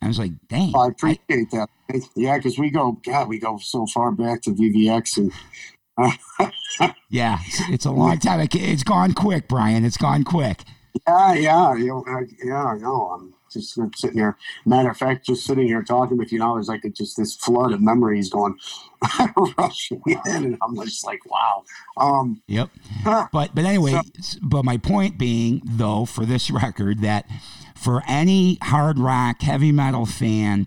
I 0.00 0.08
was 0.08 0.18
like, 0.18 0.32
dang. 0.48 0.74
I 0.74 0.86
appreciate 0.86 1.50
that. 1.50 1.68
Yeah, 2.14 2.38
because 2.38 2.58
we 2.58 2.70
go, 2.70 2.92
God, 3.04 3.28
we 3.28 3.38
go 3.38 3.58
so 3.58 3.86
far 3.86 4.10
back 4.10 4.42
to 4.42 4.50
VVX 4.50 5.18
and 5.18 5.32
yeah, 7.10 7.38
it's, 7.46 7.60
it's 7.70 7.84
a 7.86 7.90
long 7.90 8.18
time. 8.18 8.40
It- 8.40 8.54
It's 8.54 8.82
gone 8.82 9.12
quick, 9.12 9.48
Brian. 9.48 9.84
It's 9.84 9.96
gone 9.96 10.24
quick. 10.24 10.62
Yeah, 11.06 11.34
yeah, 11.34 11.74
you 11.76 11.86
know, 11.88 12.04
I, 12.08 12.22
yeah, 12.42 12.64
I 12.64 12.78
know. 12.78 13.10
I'm 13.14 13.34
just 13.52 13.78
sitting 13.96 14.16
here. 14.18 14.36
Matter 14.64 14.90
of 14.90 14.96
fact, 14.96 15.26
just 15.26 15.44
sitting 15.44 15.66
here 15.66 15.82
talking 15.82 16.16
with 16.16 16.32
you 16.32 16.38
now, 16.38 16.54
there's 16.54 16.68
like 16.68 16.84
a, 16.84 16.90
just 16.90 17.16
this 17.18 17.34
flood 17.36 17.72
of 17.72 17.82
memories 17.82 18.30
going 18.30 18.56
rushing 19.58 20.02
in, 20.06 20.20
and 20.44 20.58
I'm 20.62 20.74
just 20.84 21.04
like, 21.04 21.20
wow. 21.30 21.64
Um, 21.98 22.42
Yep. 22.46 22.70
But 23.04 23.54
but 23.54 23.64
anyway, 23.64 24.00
s- 24.18 24.38
but 24.42 24.64
my 24.64 24.78
point 24.78 25.18
being 25.18 25.60
though 25.64 26.06
for 26.06 26.24
this 26.24 26.50
record 26.62 27.00
that 27.02 27.26
for 27.74 28.02
any 28.08 28.58
hard 28.62 28.98
rock 28.98 29.42
heavy 29.42 29.72
metal 29.72 30.06
fan, 30.06 30.66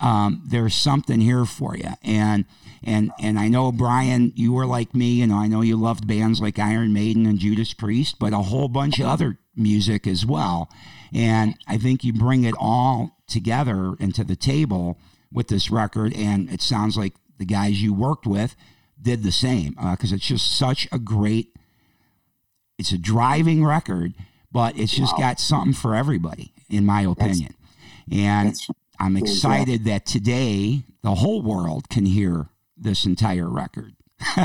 um, 0.00 0.42
there's 0.46 0.74
something 0.74 1.20
here 1.20 1.44
for 1.44 1.76
you. 1.76 1.90
And 2.02 2.44
and 2.82 3.10
and 3.20 3.38
I 3.38 3.48
know 3.48 3.72
Brian, 3.72 4.32
you 4.34 4.52
were 4.52 4.66
like 4.66 4.94
me. 4.94 5.12
You 5.12 5.26
know, 5.26 5.36
I 5.36 5.46
know 5.46 5.60
you 5.60 5.76
loved 5.76 6.06
bands 6.06 6.40
like 6.40 6.58
Iron 6.58 6.92
Maiden 6.92 7.26
and 7.26 7.38
Judas 7.38 7.74
Priest, 7.74 8.18
but 8.18 8.32
a 8.32 8.38
whole 8.38 8.68
bunch 8.68 8.98
of 8.98 9.06
other 9.06 9.38
music 9.54 10.06
as 10.06 10.24
well. 10.24 10.70
And 11.12 11.56
I 11.66 11.76
think 11.76 12.04
you 12.04 12.12
bring 12.12 12.44
it 12.44 12.54
all 12.58 13.18
together 13.26 13.94
into 13.98 14.24
the 14.24 14.36
table 14.36 14.98
with 15.32 15.48
this 15.48 15.70
record, 15.70 16.14
and 16.14 16.50
it 16.50 16.62
sounds 16.62 16.96
like 16.96 17.14
the 17.38 17.44
guys 17.44 17.82
you 17.82 17.92
worked 17.92 18.26
with 18.26 18.56
did 19.00 19.22
the 19.22 19.32
same 19.32 19.74
uh, 19.78 19.92
because 19.92 20.12
it's 20.12 20.26
just 20.26 20.56
such 20.56 20.88
a 20.92 20.98
great. 20.98 21.54
It's 22.78 22.92
a 22.92 22.98
driving 22.98 23.62
record, 23.62 24.14
but 24.50 24.78
it's 24.78 24.94
just 24.94 25.14
got 25.18 25.38
something 25.38 25.74
for 25.74 25.94
everybody, 25.94 26.54
in 26.70 26.86
my 26.86 27.02
opinion. 27.02 27.54
And 28.10 28.48
That's 28.48 28.70
I'm 29.00 29.16
excited 29.16 29.84
that 29.84 30.04
today 30.04 30.82
the 31.02 31.14
whole 31.14 31.40
world 31.42 31.88
can 31.88 32.04
hear 32.04 32.49
this 32.80 33.04
entire 33.04 33.48
record. 33.48 33.94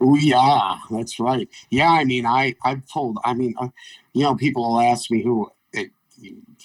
Oh 0.00 0.16
yeah, 0.16 0.78
that's 0.90 1.18
right. 1.18 1.48
Yeah, 1.70 1.90
I 1.90 2.04
mean, 2.04 2.24
I 2.24 2.54
I've 2.64 2.86
told. 2.86 3.18
I 3.24 3.34
mean, 3.34 3.54
uh, 3.58 3.68
you 4.12 4.22
know, 4.22 4.36
people 4.36 4.62
will 4.62 4.80
ask 4.80 5.10
me 5.10 5.22
who 5.22 5.50
it, 5.72 5.90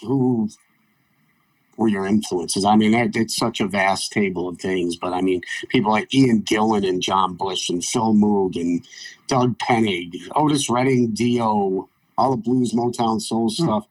who 0.01 0.49
were 1.77 1.87
your 1.87 2.05
influences. 2.05 2.63
I 2.63 2.75
mean, 2.75 2.91
that, 2.91 3.15
it's 3.15 3.35
such 3.35 3.59
a 3.59 3.67
vast 3.67 4.11
table 4.11 4.47
of 4.47 4.59
things. 4.59 4.95
But 4.97 5.13
I 5.13 5.21
mean, 5.21 5.41
people 5.69 5.91
like 5.91 6.13
Ian 6.13 6.43
Gillan 6.43 6.87
and 6.87 7.01
John 7.01 7.33
Bush 7.33 7.69
and 7.69 7.83
Phil 7.83 8.13
Mogg 8.13 8.55
and 8.55 8.85
Doug 9.27 9.57
Pinnick, 9.57 10.13
Otis 10.35 10.69
Redding, 10.69 11.13
Dio, 11.13 11.89
all 12.17 12.31
the 12.31 12.37
blues, 12.37 12.73
Motown, 12.73 13.19
soul 13.19 13.49
stuff. 13.49 13.87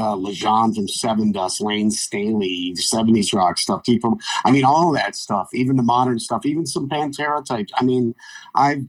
Uh, 0.00 0.16
Lajon 0.16 0.74
from 0.74 0.88
Seven 0.88 1.30
Dust, 1.30 1.60
Layne 1.60 1.90
Staley, 1.90 2.72
70s 2.74 3.34
rock 3.34 3.58
stuff, 3.58 3.84
people. 3.84 4.18
I 4.46 4.50
mean, 4.50 4.64
all 4.64 4.92
that 4.92 5.14
stuff, 5.14 5.50
even 5.52 5.76
the 5.76 5.82
modern 5.82 6.18
stuff, 6.18 6.46
even 6.46 6.64
some 6.64 6.88
Pantera 6.88 7.44
types. 7.44 7.70
I 7.76 7.84
mean, 7.84 8.14
I 8.54 8.86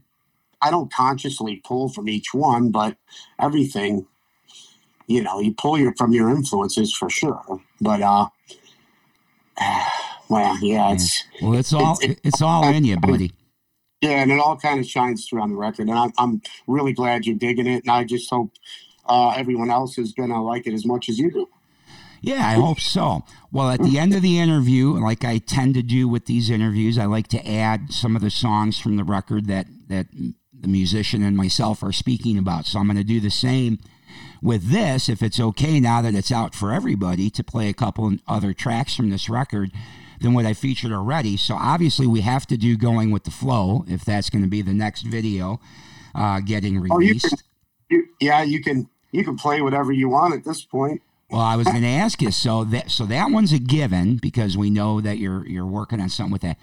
I 0.62 0.70
don't 0.70 0.90
consciously 0.90 1.60
pull 1.66 1.90
from 1.90 2.08
each 2.08 2.32
one, 2.32 2.70
but 2.70 2.96
everything, 3.38 4.06
you 5.06 5.22
know, 5.22 5.38
you 5.38 5.52
pull 5.52 5.76
your 5.78 5.94
from 5.96 6.12
your 6.14 6.30
influences 6.30 6.94
for 6.94 7.10
sure. 7.10 7.42
But 7.78 8.00
uh, 8.00 8.28
well, 10.30 10.56
yeah, 10.64 10.92
it's 10.92 11.24
Well, 11.42 11.54
it's 11.58 11.74
all 11.74 11.98
It- 12.00 12.12
it- 12.12 12.20
it's 12.24 12.40
all 12.40 12.64
in 12.68 12.84
you, 12.86 12.96
buddy. 12.96 13.32
yeah, 14.00 14.22
and 14.22 14.32
it 14.32 14.38
all 14.40 14.56
kind 14.56 14.80
of 14.80 14.86
shines 14.86 15.26
through 15.28 15.42
on 15.42 15.50
the 15.50 15.56
record, 15.56 15.88
and 15.90 15.98
I'm 15.98 16.12
I'm 16.16 16.40
really 16.66 16.94
glad 16.94 17.26
you're 17.26 17.36
digging 17.36 17.66
it, 17.66 17.82
and 17.84 17.90
I 17.90 18.04
just 18.04 18.30
hope 18.30 18.52
uh, 19.06 19.34
everyone 19.36 19.70
else 19.70 19.98
is 19.98 20.12
gonna 20.12 20.42
like 20.42 20.66
it 20.66 20.74
as 20.74 20.84
much 20.84 21.08
as 21.08 21.18
you 21.18 21.30
do. 21.30 21.48
Yeah, 22.20 22.46
I 22.46 22.54
hope 22.54 22.78
so. 22.78 23.24
Well, 23.50 23.68
at 23.70 23.82
the 23.82 23.98
end 23.98 24.14
of 24.14 24.22
the 24.22 24.38
interview, 24.38 24.92
like 24.92 25.24
I 25.24 25.38
tend 25.38 25.74
to 25.74 25.82
do 25.82 26.06
with 26.06 26.26
these 26.26 26.50
interviews, 26.50 26.96
I 26.96 27.06
like 27.06 27.26
to 27.28 27.44
add 27.48 27.92
some 27.92 28.14
of 28.14 28.22
the 28.22 28.30
songs 28.30 28.78
from 28.78 28.96
the 28.96 29.02
record 29.04 29.46
that 29.48 29.66
that 29.88 30.06
the 30.62 30.68
musician 30.68 31.24
and 31.24 31.36
myself 31.36 31.82
are 31.82 31.90
speaking 31.92 32.38
about. 32.38 32.66
So 32.66 32.78
I'm 32.78 32.86
going 32.86 32.96
to 32.96 33.02
do 33.02 33.18
the 33.18 33.30
same 33.30 33.80
with 34.40 34.70
this, 34.70 35.08
if 35.08 35.20
it's 35.20 35.40
okay 35.40 35.80
now 35.80 36.00
that 36.02 36.14
it's 36.14 36.30
out 36.30 36.54
for 36.54 36.72
everybody, 36.72 37.28
to 37.30 37.42
play 37.42 37.68
a 37.68 37.74
couple 37.74 38.12
other 38.28 38.52
tracks 38.52 38.94
from 38.94 39.10
this 39.10 39.28
record 39.28 39.72
than 40.20 40.32
what 40.32 40.46
I 40.46 40.54
featured 40.54 40.92
already. 40.92 41.36
So 41.36 41.56
obviously, 41.56 42.06
we 42.06 42.20
have 42.20 42.46
to 42.46 42.56
do 42.56 42.76
"Going 42.76 43.10
with 43.10 43.24
the 43.24 43.32
Flow" 43.32 43.84
if 43.88 44.04
that's 44.04 44.30
going 44.30 44.42
to 44.42 44.48
be 44.48 44.62
the 44.62 44.72
next 44.72 45.02
video 45.02 45.60
uh, 46.14 46.38
getting 46.40 46.76
Oh, 46.90 47.00
you 47.00 47.08
released. 47.08 47.28
can, 47.28 47.38
you, 47.90 48.06
yeah, 48.20 48.42
you 48.42 48.62
can 48.62 48.88
you 49.12 49.24
can 49.24 49.36
play 49.36 49.60
whatever 49.60 49.92
you 49.92 50.08
want 50.08 50.34
at 50.34 50.44
this 50.44 50.64
point. 50.64 51.02
Well, 51.30 51.40
I 51.40 51.56
was 51.56 51.66
going 51.66 51.82
to 51.82 51.88
ask 51.88 52.20
you. 52.20 52.30
So 52.30 52.64
that 52.64 52.90
so 52.90 53.06
that 53.06 53.30
one's 53.30 53.52
a 53.52 53.58
given 53.58 54.16
because 54.16 54.56
we 54.56 54.68
know 54.68 55.00
that 55.00 55.18
you're 55.18 55.46
you're 55.46 55.66
working 55.66 56.00
on 56.00 56.10
something 56.10 56.32
with 56.32 56.42
that. 56.42 56.58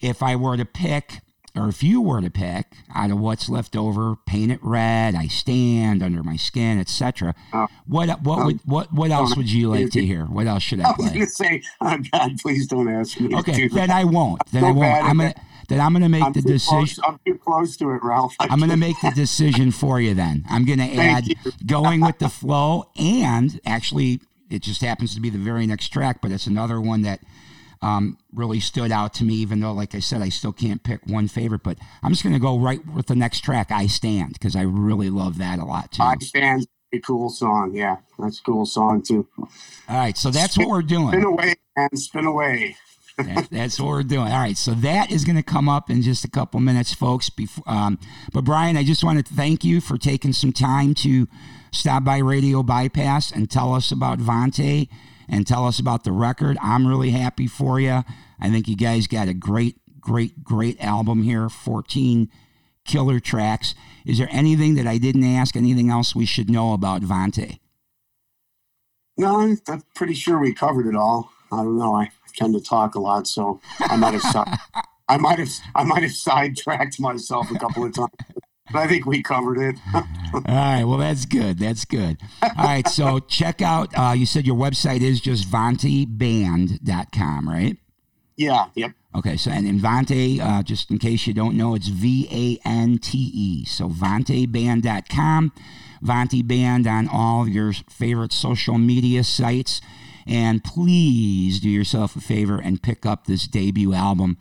If 0.00 0.22
I 0.22 0.34
were 0.34 0.56
to 0.56 0.64
pick, 0.64 1.20
or 1.54 1.68
if 1.68 1.84
you 1.84 2.00
were 2.00 2.20
to 2.20 2.30
pick 2.30 2.66
out 2.94 3.10
of 3.10 3.18
what's 3.18 3.48
left 3.48 3.76
over, 3.76 4.16
paint 4.26 4.50
it 4.50 4.58
red, 4.62 5.14
I 5.14 5.28
stand 5.28 6.02
under 6.02 6.24
my 6.24 6.36
skin, 6.36 6.80
etc. 6.80 7.34
Oh. 7.52 7.64
Uh, 7.64 7.66
what 7.86 8.22
what 8.22 8.38
um, 8.40 8.46
would 8.46 8.60
what 8.64 8.92
what 8.92 9.10
else 9.12 9.36
would 9.36 9.50
you 9.50 9.70
like 9.70 9.90
to 9.90 10.04
hear? 10.04 10.24
What 10.24 10.48
else 10.48 10.64
should 10.64 10.80
I 10.80 10.90
I 10.90 10.94
was 10.98 11.10
gonna 11.10 11.26
say, 11.26 11.62
oh 11.80 11.98
God, 12.12 12.38
please 12.40 12.66
don't 12.66 12.88
ask 12.88 13.20
me. 13.20 13.28
to 13.28 13.36
Okay, 13.38 13.68
then 13.68 13.88
that. 13.88 13.90
I 13.90 14.02
won't. 14.02 14.42
Then 14.50 14.62
So 14.62 14.68
I 14.68 14.72
won't. 14.72 15.04
I'm 15.04 15.18
gonna 15.18 15.34
then 15.68 15.80
I'm 15.80 15.92
gonna 15.92 16.08
make 16.08 16.22
I'm 16.22 16.32
the 16.32 16.42
too 16.42 16.58
close. 16.58 16.90
decision. 16.90 17.04
I'm 17.06 17.20
too 17.26 17.38
close 17.38 17.76
to 17.78 17.90
it, 17.90 18.02
Ralph. 18.02 18.34
I 18.40 18.48
I'm 18.50 18.58
going 18.58 18.70
to 18.70 18.76
make 18.76 18.96
the 19.02 19.10
decision 19.10 19.70
for 19.70 20.00
you 20.00 20.14
then. 20.14 20.44
I'm 20.48 20.64
going 20.64 20.78
to 20.78 20.96
add 20.96 21.24
going 21.66 22.00
with 22.00 22.18
the 22.18 22.28
flow 22.28 22.90
and 22.98 23.60
actually 23.66 24.20
it 24.50 24.62
just 24.62 24.80
happens 24.80 25.14
to 25.14 25.20
be 25.20 25.30
the 25.30 25.38
very 25.38 25.66
next 25.66 25.88
track, 25.88 26.20
but 26.22 26.30
it's 26.30 26.46
another 26.46 26.80
one 26.80 27.02
that 27.02 27.20
um, 27.82 28.18
really 28.32 28.60
stood 28.60 28.90
out 28.90 29.14
to 29.14 29.24
me, 29.24 29.34
even 29.34 29.60
though, 29.60 29.72
like 29.72 29.94
I 29.94 30.00
said, 30.00 30.22
I 30.22 30.30
still 30.30 30.52
can't 30.52 30.82
pick 30.82 31.06
one 31.06 31.28
favorite, 31.28 31.62
but 31.62 31.78
I'm 32.02 32.10
just 32.10 32.22
going 32.22 32.32
to 32.32 32.40
go 32.40 32.58
right 32.58 32.84
with 32.86 33.06
the 33.06 33.14
next 33.14 33.40
track, 33.40 33.70
I 33.70 33.86
Stand, 33.86 34.32
because 34.32 34.56
I 34.56 34.62
really 34.62 35.10
love 35.10 35.38
that 35.38 35.58
a 35.58 35.64
lot 35.64 35.92
too. 35.92 36.02
I 36.02 36.16
stand. 36.20 36.66
A 36.90 36.98
cool 37.00 37.28
song, 37.28 37.74
yeah, 37.74 37.96
that's 38.18 38.38
a 38.38 38.42
cool 38.42 38.64
song 38.64 39.02
too. 39.02 39.28
All 39.38 39.48
right, 39.90 40.16
so 40.16 40.30
that's 40.30 40.56
what 40.56 40.68
we're 40.68 40.80
doing. 40.80 41.08
Spin 41.08 41.24
away 41.24 41.54
and 41.76 41.98
spin 41.98 42.24
away. 42.24 42.76
That- 43.18 43.48
that's 43.50 43.78
what 43.80 43.88
we're 43.88 44.02
doing. 44.04 44.30
All 44.32 44.38
right, 44.38 44.56
so 44.56 44.72
that 44.74 45.10
is 45.10 45.24
going 45.24 45.36
to 45.36 45.42
come 45.42 45.68
up 45.68 45.90
in 45.90 46.02
just 46.02 46.24
a 46.24 46.30
couple 46.30 46.60
minutes, 46.60 46.94
folks. 46.94 47.28
Before, 47.30 47.64
um, 47.66 47.98
but 48.32 48.44
Brian, 48.44 48.76
I 48.76 48.84
just 48.84 49.02
want 49.04 49.24
to 49.24 49.34
thank 49.34 49.64
you 49.64 49.80
for 49.80 49.98
taking 49.98 50.32
some 50.32 50.52
time 50.52 50.94
to 50.96 51.26
stop 51.72 52.04
by 52.04 52.18
Radio 52.18 52.62
Bypass 52.62 53.30
and 53.32 53.50
tell 53.50 53.74
us 53.74 53.90
about 53.92 54.18
Vante 54.18 54.88
and 55.28 55.46
tell 55.46 55.66
us 55.66 55.78
about 55.78 56.04
the 56.04 56.12
record. 56.12 56.56
I'm 56.62 56.86
really 56.86 57.10
happy 57.10 57.46
for 57.46 57.78
you. 57.80 58.02
I 58.40 58.50
think 58.50 58.68
you 58.68 58.76
guys 58.76 59.06
got 59.06 59.28
a 59.28 59.34
great, 59.34 59.76
great, 60.00 60.42
great 60.44 60.80
album 60.80 61.22
here. 61.24 61.48
14 61.48 62.30
killer 62.86 63.20
tracks. 63.20 63.74
Is 64.06 64.18
there 64.18 64.28
anything 64.30 64.74
that 64.76 64.86
I 64.86 64.96
didn't 64.96 65.24
ask? 65.24 65.56
Anything 65.56 65.90
else 65.90 66.14
we 66.14 66.24
should 66.24 66.48
know 66.48 66.72
about 66.72 67.02
Vante? 67.02 67.58
No, 69.16 69.40
I'm 69.40 69.82
pretty 69.94 70.14
sure 70.14 70.38
we 70.38 70.54
covered 70.54 70.86
it 70.86 70.94
all. 70.94 71.32
I 71.50 71.56
don't 71.56 71.76
know. 71.78 71.94
I 71.94 72.10
tend 72.38 72.54
to 72.54 72.60
talk 72.60 72.94
a 72.94 73.00
lot, 73.00 73.26
so 73.26 73.60
I 73.80 73.96
might 73.96 74.14
have 74.14 74.48
I 75.08 75.16
might 75.16 75.38
have 75.38 75.50
I 75.74 75.84
might 75.84 76.02
have 76.02 76.12
sidetracked 76.12 77.00
myself 77.00 77.50
a 77.50 77.58
couple 77.58 77.84
of 77.84 77.94
times. 77.94 78.10
But 78.70 78.80
I 78.80 78.86
think 78.86 79.06
we 79.06 79.22
covered 79.22 79.58
it. 79.58 79.76
All 79.94 80.42
right. 80.46 80.84
Well, 80.84 80.98
that's 80.98 81.24
good. 81.24 81.58
That's 81.58 81.84
good. 81.84 82.18
All 82.42 82.50
right. 82.58 82.86
So 82.86 83.18
check 83.18 83.62
out, 83.62 83.96
uh, 83.98 84.12
you 84.12 84.26
said 84.26 84.46
your 84.46 84.56
website 84.56 85.00
is 85.00 85.20
just 85.20 85.50
vanteband.com, 85.50 87.48
right? 87.48 87.78
Yeah. 88.36 88.66
Yep. 88.74 88.92
Okay. 89.16 89.36
So, 89.36 89.50
and 89.50 89.66
in 89.66 89.80
Vante, 89.80 90.40
uh, 90.40 90.62
just 90.62 90.90
in 90.90 90.98
case 90.98 91.26
you 91.26 91.32
don't 91.32 91.56
know, 91.56 91.74
it's 91.74 91.88
V 91.88 92.28
A 92.30 92.68
N 92.68 92.98
T 92.98 93.18
E. 93.18 93.64
So 93.64 93.88
vanteband.com, 93.88 95.52
Vante 96.04 96.46
Band 96.46 96.86
on 96.86 97.08
all 97.08 97.48
your 97.48 97.72
favorite 97.72 98.32
social 98.32 98.76
media 98.76 99.24
sites. 99.24 99.80
And 100.28 100.62
please 100.62 101.58
do 101.60 101.70
yourself 101.70 102.14
a 102.14 102.20
favor 102.20 102.60
and 102.60 102.82
pick 102.82 103.06
up 103.06 103.26
this 103.26 103.46
debut 103.46 103.94
album 103.94 104.36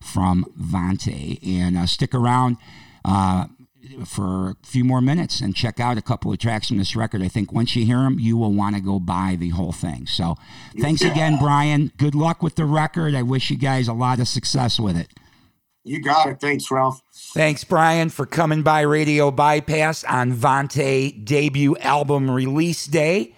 from 0.00 0.44
Vante 0.58 1.38
and 1.46 1.76
uh, 1.78 1.86
stick 1.86 2.14
around. 2.14 2.58
Uh, 3.04 3.46
for 4.04 4.50
a 4.50 4.56
few 4.66 4.84
more 4.84 5.00
minutes 5.00 5.40
and 5.40 5.54
check 5.56 5.80
out 5.80 5.96
a 5.98 6.02
couple 6.02 6.32
of 6.32 6.38
tracks 6.38 6.68
from 6.68 6.78
this 6.78 6.94
record. 6.94 7.22
I 7.22 7.28
think 7.28 7.52
once 7.52 7.74
you 7.74 7.84
hear 7.84 7.98
them, 7.98 8.18
you 8.18 8.36
will 8.36 8.52
want 8.52 8.76
to 8.76 8.80
go 8.82 9.00
buy 9.00 9.36
the 9.38 9.50
whole 9.50 9.72
thing. 9.72 10.06
So 10.06 10.36
thanks 10.80 11.02
again, 11.02 11.38
Brian. 11.38 11.92
Good 11.96 12.14
luck 12.14 12.42
with 12.42 12.56
the 12.56 12.64
record. 12.64 13.14
I 13.14 13.22
wish 13.22 13.50
you 13.50 13.56
guys 13.56 13.88
a 13.88 13.92
lot 13.92 14.20
of 14.20 14.28
success 14.28 14.78
with 14.78 14.96
it. 14.96 15.08
You 15.82 16.02
got 16.02 16.28
it. 16.28 16.40
Thanks, 16.40 16.70
Ralph. 16.70 17.00
Thanks, 17.32 17.64
Brian, 17.64 18.10
for 18.10 18.26
coming 18.26 18.62
by 18.62 18.82
Radio 18.82 19.30
Bypass 19.30 20.04
on 20.04 20.32
Vante 20.32 21.24
debut 21.24 21.76
album 21.78 22.30
release 22.30 22.86
day. 22.86 23.34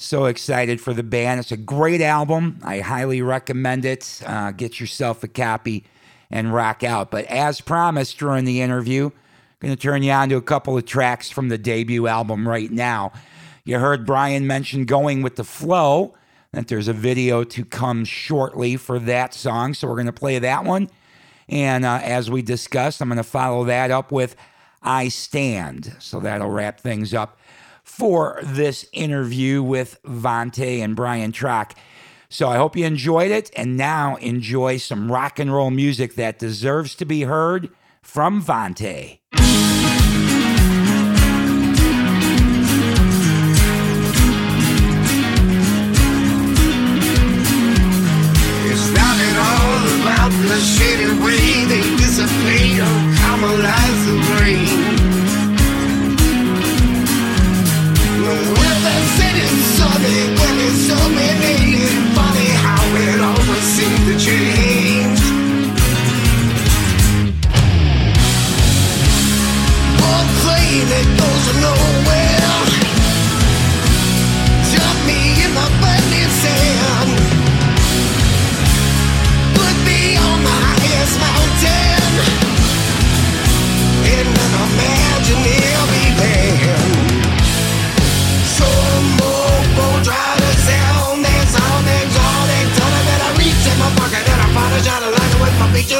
So 0.00 0.24
excited 0.24 0.80
for 0.80 0.94
the 0.94 1.02
band. 1.02 1.40
It's 1.40 1.52
a 1.52 1.58
great 1.58 2.00
album. 2.00 2.58
I 2.62 2.78
highly 2.80 3.20
recommend 3.20 3.84
it. 3.84 4.22
Uh, 4.24 4.50
get 4.50 4.80
yourself 4.80 5.22
a 5.22 5.28
copy 5.28 5.84
and 6.30 6.54
rock 6.54 6.82
out. 6.82 7.10
But 7.10 7.26
as 7.26 7.60
promised 7.60 8.16
during 8.16 8.46
the 8.46 8.62
interview, 8.62 9.06
I'm 9.06 9.12
Going 9.60 9.76
to 9.76 9.80
turn 9.80 10.02
you 10.02 10.12
on 10.12 10.30
to 10.30 10.36
a 10.36 10.42
couple 10.42 10.78
of 10.78 10.86
tracks 10.86 11.28
from 11.28 11.50
the 11.50 11.58
debut 11.58 12.06
album 12.06 12.48
right 12.48 12.70
now. 12.70 13.12
You 13.62 13.78
heard 13.78 14.06
Brian 14.06 14.46
mention 14.46 14.86
Going 14.86 15.20
with 15.20 15.36
the 15.36 15.44
Flow, 15.44 16.14
that 16.52 16.68
there's 16.68 16.88
a 16.88 16.94
video 16.94 17.44
to 17.44 17.62
come 17.66 18.06
shortly 18.06 18.78
for 18.78 18.98
that 19.00 19.34
song. 19.34 19.74
So 19.74 19.86
we're 19.86 19.96
going 19.96 20.06
to 20.06 20.14
play 20.14 20.38
that 20.38 20.64
one. 20.64 20.88
And 21.46 21.84
uh, 21.84 22.00
as 22.02 22.30
we 22.30 22.40
discussed, 22.40 23.02
I'm 23.02 23.08
going 23.08 23.18
to 23.18 23.22
follow 23.22 23.64
that 23.64 23.90
up 23.90 24.12
with 24.12 24.34
I 24.82 25.08
Stand. 25.08 25.94
So 25.98 26.20
that'll 26.20 26.48
wrap 26.48 26.80
things 26.80 27.12
up 27.12 27.38
for 27.90 28.38
this 28.42 28.86
interview 28.92 29.62
with 29.62 30.00
Vante 30.04 30.80
and 30.80 30.94
Brian 30.94 31.32
Troch. 31.32 31.72
So 32.28 32.48
I 32.48 32.56
hope 32.56 32.76
you 32.76 32.86
enjoyed 32.86 33.30
it. 33.30 33.50
And 33.56 33.76
now 33.76 34.16
enjoy 34.16 34.78
some 34.78 35.10
rock 35.10 35.38
and 35.38 35.52
roll 35.52 35.70
music 35.70 36.14
that 36.14 36.38
deserves 36.38 36.94
to 36.94 37.04
be 37.04 37.22
heard 37.22 37.68
from 38.00 38.42
Vante. 38.42 39.18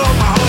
My 0.02 0.18
my 0.18 0.24
heart. 0.24 0.39